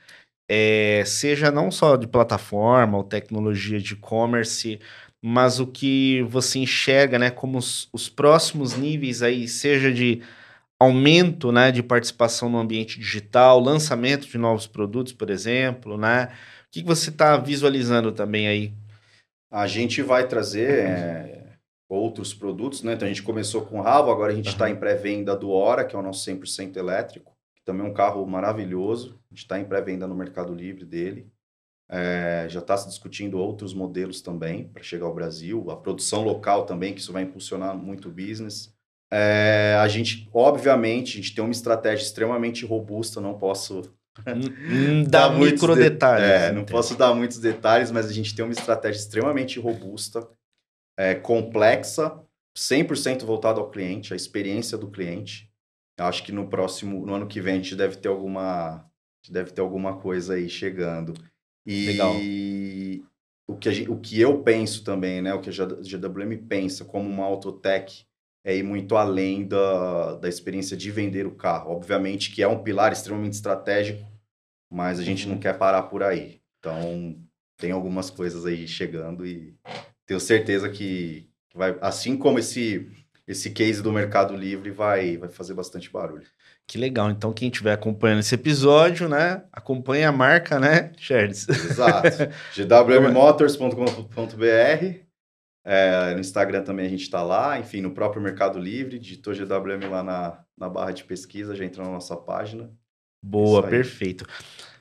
[0.49, 4.79] É, seja não só de plataforma ou tecnologia de e-commerce,
[5.23, 10.21] mas o que você enxerga né, como os, os próximos níveis aí, seja de
[10.81, 16.25] aumento né, de participação no ambiente digital, lançamento de novos produtos, por exemplo, né?
[16.67, 18.73] O que, que você está visualizando também aí?
[19.51, 21.43] A gente vai trazer é,
[21.87, 22.93] outros produtos, né?
[22.93, 24.71] Então a gente começou com o Ravo, agora a gente está uhum.
[24.71, 28.25] em pré-venda do Hora, que é o nosso 100% elétrico, que também é um carro
[28.25, 29.19] maravilhoso.
[29.29, 31.31] A gente está em pré-venda no Mercado Livre dele.
[31.91, 36.65] É, já está se discutindo outros modelos também para chegar ao Brasil, a produção local
[36.65, 38.73] também, que isso vai impulsionar muito o business.
[39.13, 43.93] É, a gente, obviamente, a gente tem uma estratégia extremamente robusta, não posso
[44.25, 45.81] Não dá, dá micro de...
[45.81, 46.25] detalhes.
[46.25, 50.25] É, não posso dar muitos detalhes, mas a gente tem uma estratégia extremamente robusta,
[50.97, 52.17] é, complexa,
[52.57, 55.51] 100% voltada ao cliente, a experiência do cliente.
[55.99, 58.89] Eu acho que no próximo, no ano que vem, a gente deve ter alguma,
[59.29, 61.13] deve ter alguma coisa aí chegando.
[61.65, 62.15] E Legal.
[63.47, 67.09] O que, gente, o que eu penso também, né, o que a GWM pensa como
[67.09, 68.05] uma autotech
[68.43, 71.71] é ir muito além da, da experiência de vender o carro.
[71.71, 74.03] Obviamente que é um pilar extremamente estratégico,
[74.69, 75.33] mas a gente uhum.
[75.33, 76.41] não quer parar por aí.
[76.59, 77.15] Então,
[77.57, 79.55] tem algumas coisas aí chegando e
[80.05, 82.89] tenho certeza que vai, assim como esse
[83.27, 86.25] esse case do Mercado Livre vai vai fazer bastante barulho.
[86.67, 87.09] Que legal.
[87.11, 91.47] Então, quem estiver acompanhando esse episódio, né, acompanha a marca, né, Charles?
[91.49, 92.29] Exato.
[92.55, 95.00] gwmmotors.com.br
[95.63, 99.89] é, no Instagram também a gente está lá, enfim, no próprio Mercado Livre, digitou GWM
[99.89, 102.71] lá na, na barra de pesquisa, já entra na nossa página.
[103.23, 104.25] Boa, perfeito.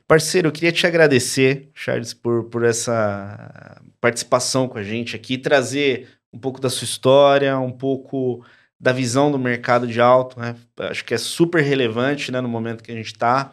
[0.08, 6.08] Parceiro, eu queria te agradecer, Charles, por, por essa participação com a gente aqui, trazer
[6.32, 8.44] um pouco da sua história, um pouco
[8.78, 10.56] da visão do mercado de alto, né?
[10.78, 13.52] Acho que é super relevante, né, no momento que a gente está.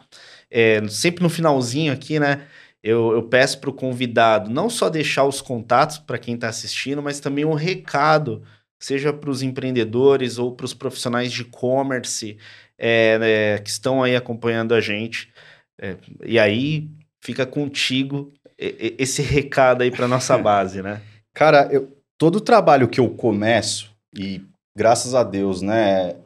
[0.50, 2.46] É, sempre no finalzinho aqui, né?
[2.82, 7.02] Eu, eu peço para o convidado não só deixar os contatos para quem está assistindo,
[7.02, 8.42] mas também um recado,
[8.80, 12.38] seja para os empreendedores ou para os profissionais de e-commerce
[12.78, 15.32] é, né, que estão aí acompanhando a gente.
[15.80, 16.88] É, e aí
[17.20, 21.00] fica contigo esse recado aí para nossa base, né?
[21.32, 24.42] Cara, eu, todo o trabalho que eu começo, e
[24.76, 26.16] graças a Deus, né,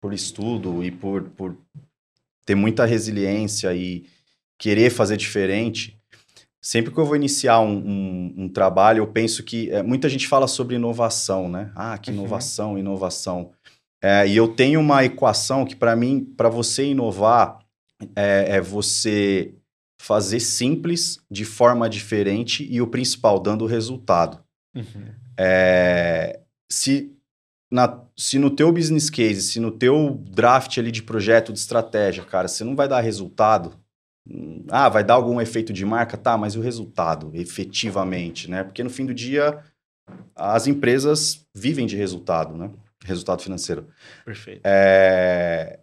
[0.00, 1.56] por estudo e por, por
[2.44, 4.06] ter muita resiliência e
[4.58, 5.95] querer fazer diferente,
[6.66, 10.26] Sempre que eu vou iniciar um, um, um trabalho, eu penso que é, muita gente
[10.26, 11.70] fala sobre inovação, né?
[11.76, 12.16] Ah, que uhum.
[12.16, 12.78] inovação, uhum.
[12.78, 13.52] inovação.
[14.02, 17.60] É, e eu tenho uma equação que, para mim, para você inovar,
[18.16, 19.54] é, é, você
[20.02, 24.42] fazer simples de forma diferente e o principal, dando resultado.
[24.74, 25.06] Uhum.
[25.38, 27.12] É, se,
[27.70, 32.24] na, se no teu business case, se no teu draft ali de projeto, de estratégia,
[32.24, 33.72] cara, você não vai dar resultado,
[34.68, 36.16] ah, vai dar algum efeito de marca?
[36.16, 38.64] Tá, mas o resultado, efetivamente, né?
[38.64, 39.62] Porque no fim do dia,
[40.34, 42.70] as empresas vivem de resultado, né?
[43.04, 43.88] Resultado financeiro.
[44.24, 44.62] Perfeito.
[44.64, 45.80] É...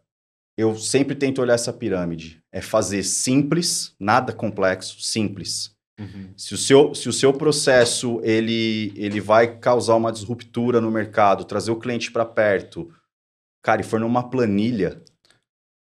[0.57, 2.43] Eu sempre tento olhar essa pirâmide.
[2.51, 5.73] É fazer simples, nada complexo, simples.
[5.99, 6.33] Uhum.
[6.35, 11.45] Se, o seu, se o seu processo ele, ele vai causar uma disruptura no mercado,
[11.45, 12.91] trazer o cliente para perto,
[13.63, 15.01] cara, e for numa planilha,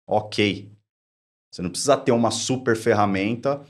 [0.07, 0.71] ok.
[1.51, 3.63] Você não precisa ter uma super ferramenta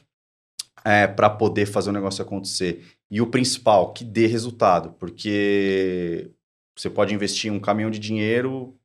[0.84, 2.84] é, para poder fazer o negócio acontecer.
[3.10, 6.30] E o principal, que dê resultado, porque
[6.76, 8.76] você pode investir um caminhão de dinheiro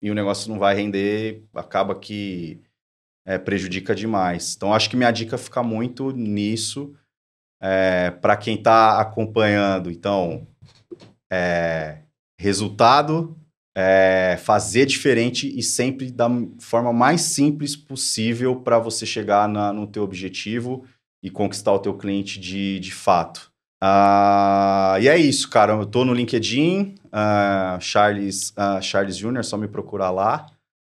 [0.00, 2.60] e o negócio não vai render, acaba que
[3.24, 4.54] é, prejudica demais.
[4.56, 6.94] Então, acho que minha dica fica muito nisso
[7.60, 9.90] é, para quem está acompanhando.
[9.90, 10.46] Então,
[11.30, 12.02] é,
[12.38, 13.36] resultado
[13.74, 19.86] é, fazer diferente e sempre da forma mais simples possível para você chegar na, no
[19.86, 20.84] teu objetivo
[21.22, 23.50] e conquistar o teu cliente de, de fato.
[23.82, 25.72] Uh, e é isso, cara.
[25.72, 30.46] Eu tô no LinkedIn, uh, Charles, uh, Charles Júnior, só me procurar lá.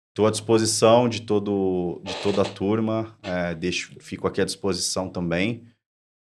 [0.09, 3.15] Estou à disposição de, todo, de toda a turma.
[3.21, 5.63] É, deixo, fico aqui à disposição também.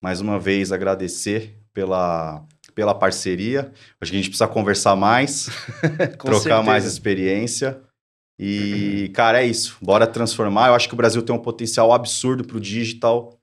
[0.02, 2.46] Mais uma vez, agradecer pela,
[2.82, 3.72] pela parceria.
[4.02, 5.50] Acho que a gente precisa conversar mais,
[6.18, 6.64] trocar certeza.
[6.64, 7.80] mais experiência.
[8.40, 9.14] E, uhum.
[9.14, 9.78] cara, é isso.
[9.80, 10.70] Bora transformar.
[10.70, 13.38] Eu acho que o Brasil tem um potencial absurdo para o digital.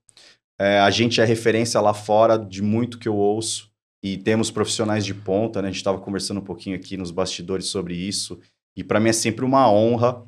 [0.61, 3.71] É, a gente é referência lá fora de muito que eu ouço.
[4.03, 5.69] E temos profissionais de ponta, né?
[5.69, 8.41] A gente estava conversando um pouquinho aqui nos bastidores sobre isso.
[8.77, 10.25] E para mim é sempre uma honra.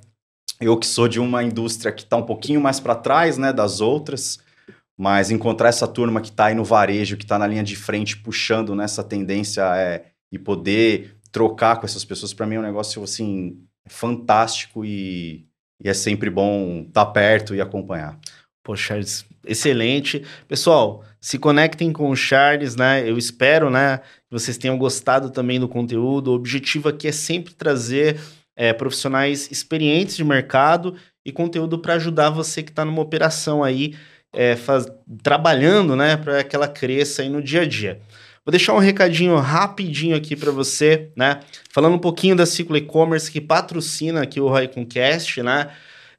[0.60, 3.80] Eu que sou de uma indústria que está um pouquinho mais para trás né, das
[3.80, 4.38] outras,
[5.00, 8.18] mas encontrar essa turma que está aí no varejo, que está na linha de frente,
[8.18, 13.02] puxando nessa tendência é, e poder trocar com essas pessoas, para mim é um negócio
[13.02, 15.46] assim fantástico e,
[15.82, 18.18] e é sempre bom estar tá perto e acompanhar.
[18.62, 20.22] Pô, Charles, excelente.
[20.46, 23.08] Pessoal, se conectem com o Charles, né?
[23.08, 26.30] Eu espero, né, que vocês tenham gostado também do conteúdo.
[26.30, 28.20] O objetivo aqui é sempre trazer
[28.54, 30.94] é, profissionais experientes de mercado
[31.24, 33.94] e conteúdo para ajudar você que está numa operação aí
[34.32, 34.86] é, faz,
[35.22, 38.00] trabalhando, né, para que ela cresça aí no dia a dia.
[38.44, 41.40] Vou deixar um recadinho rapidinho aqui para você, né?
[41.70, 45.68] Falando um pouquinho da Ciclo E-Commerce que patrocina aqui o Raiconcast, né?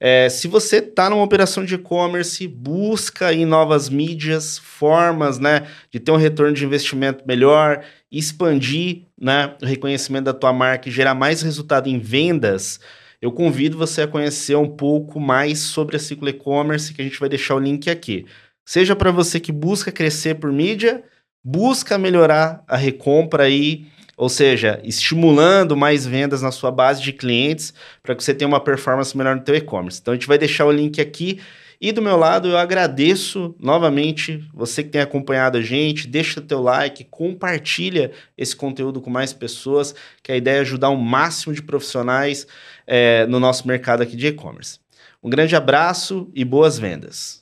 [0.04, 6.00] É, se você está numa operação de e-commerce, busca em novas mídias, formas, né, de
[6.00, 11.14] ter um retorno de investimento melhor, expandir, né, o reconhecimento da tua marca e gerar
[11.14, 12.80] mais resultado em vendas,
[13.22, 17.20] eu convido você a conhecer um pouco mais sobre a Ciclo E-Commerce, que a gente
[17.20, 18.26] vai deixar o link aqui.
[18.66, 21.04] Seja para você que busca crescer por mídia,
[21.44, 23.86] busca melhorar a recompra aí,
[24.18, 28.60] ou seja, estimulando mais vendas na sua base de clientes para que você tenha uma
[28.60, 30.00] performance melhor no teu e-commerce.
[30.02, 31.40] Então a gente vai deixar o link aqui
[31.82, 36.62] e do meu lado, eu agradeço novamente você que tem acompanhado a gente, deixa teu
[36.62, 41.56] like, compartilha esse conteúdo com mais pessoas, que a ideia é ajudar o um máximo
[41.56, 42.46] de profissionais
[42.86, 44.80] é, no nosso mercado aqui de e-commerce.
[45.24, 47.41] Um grande abraço e boas vendas.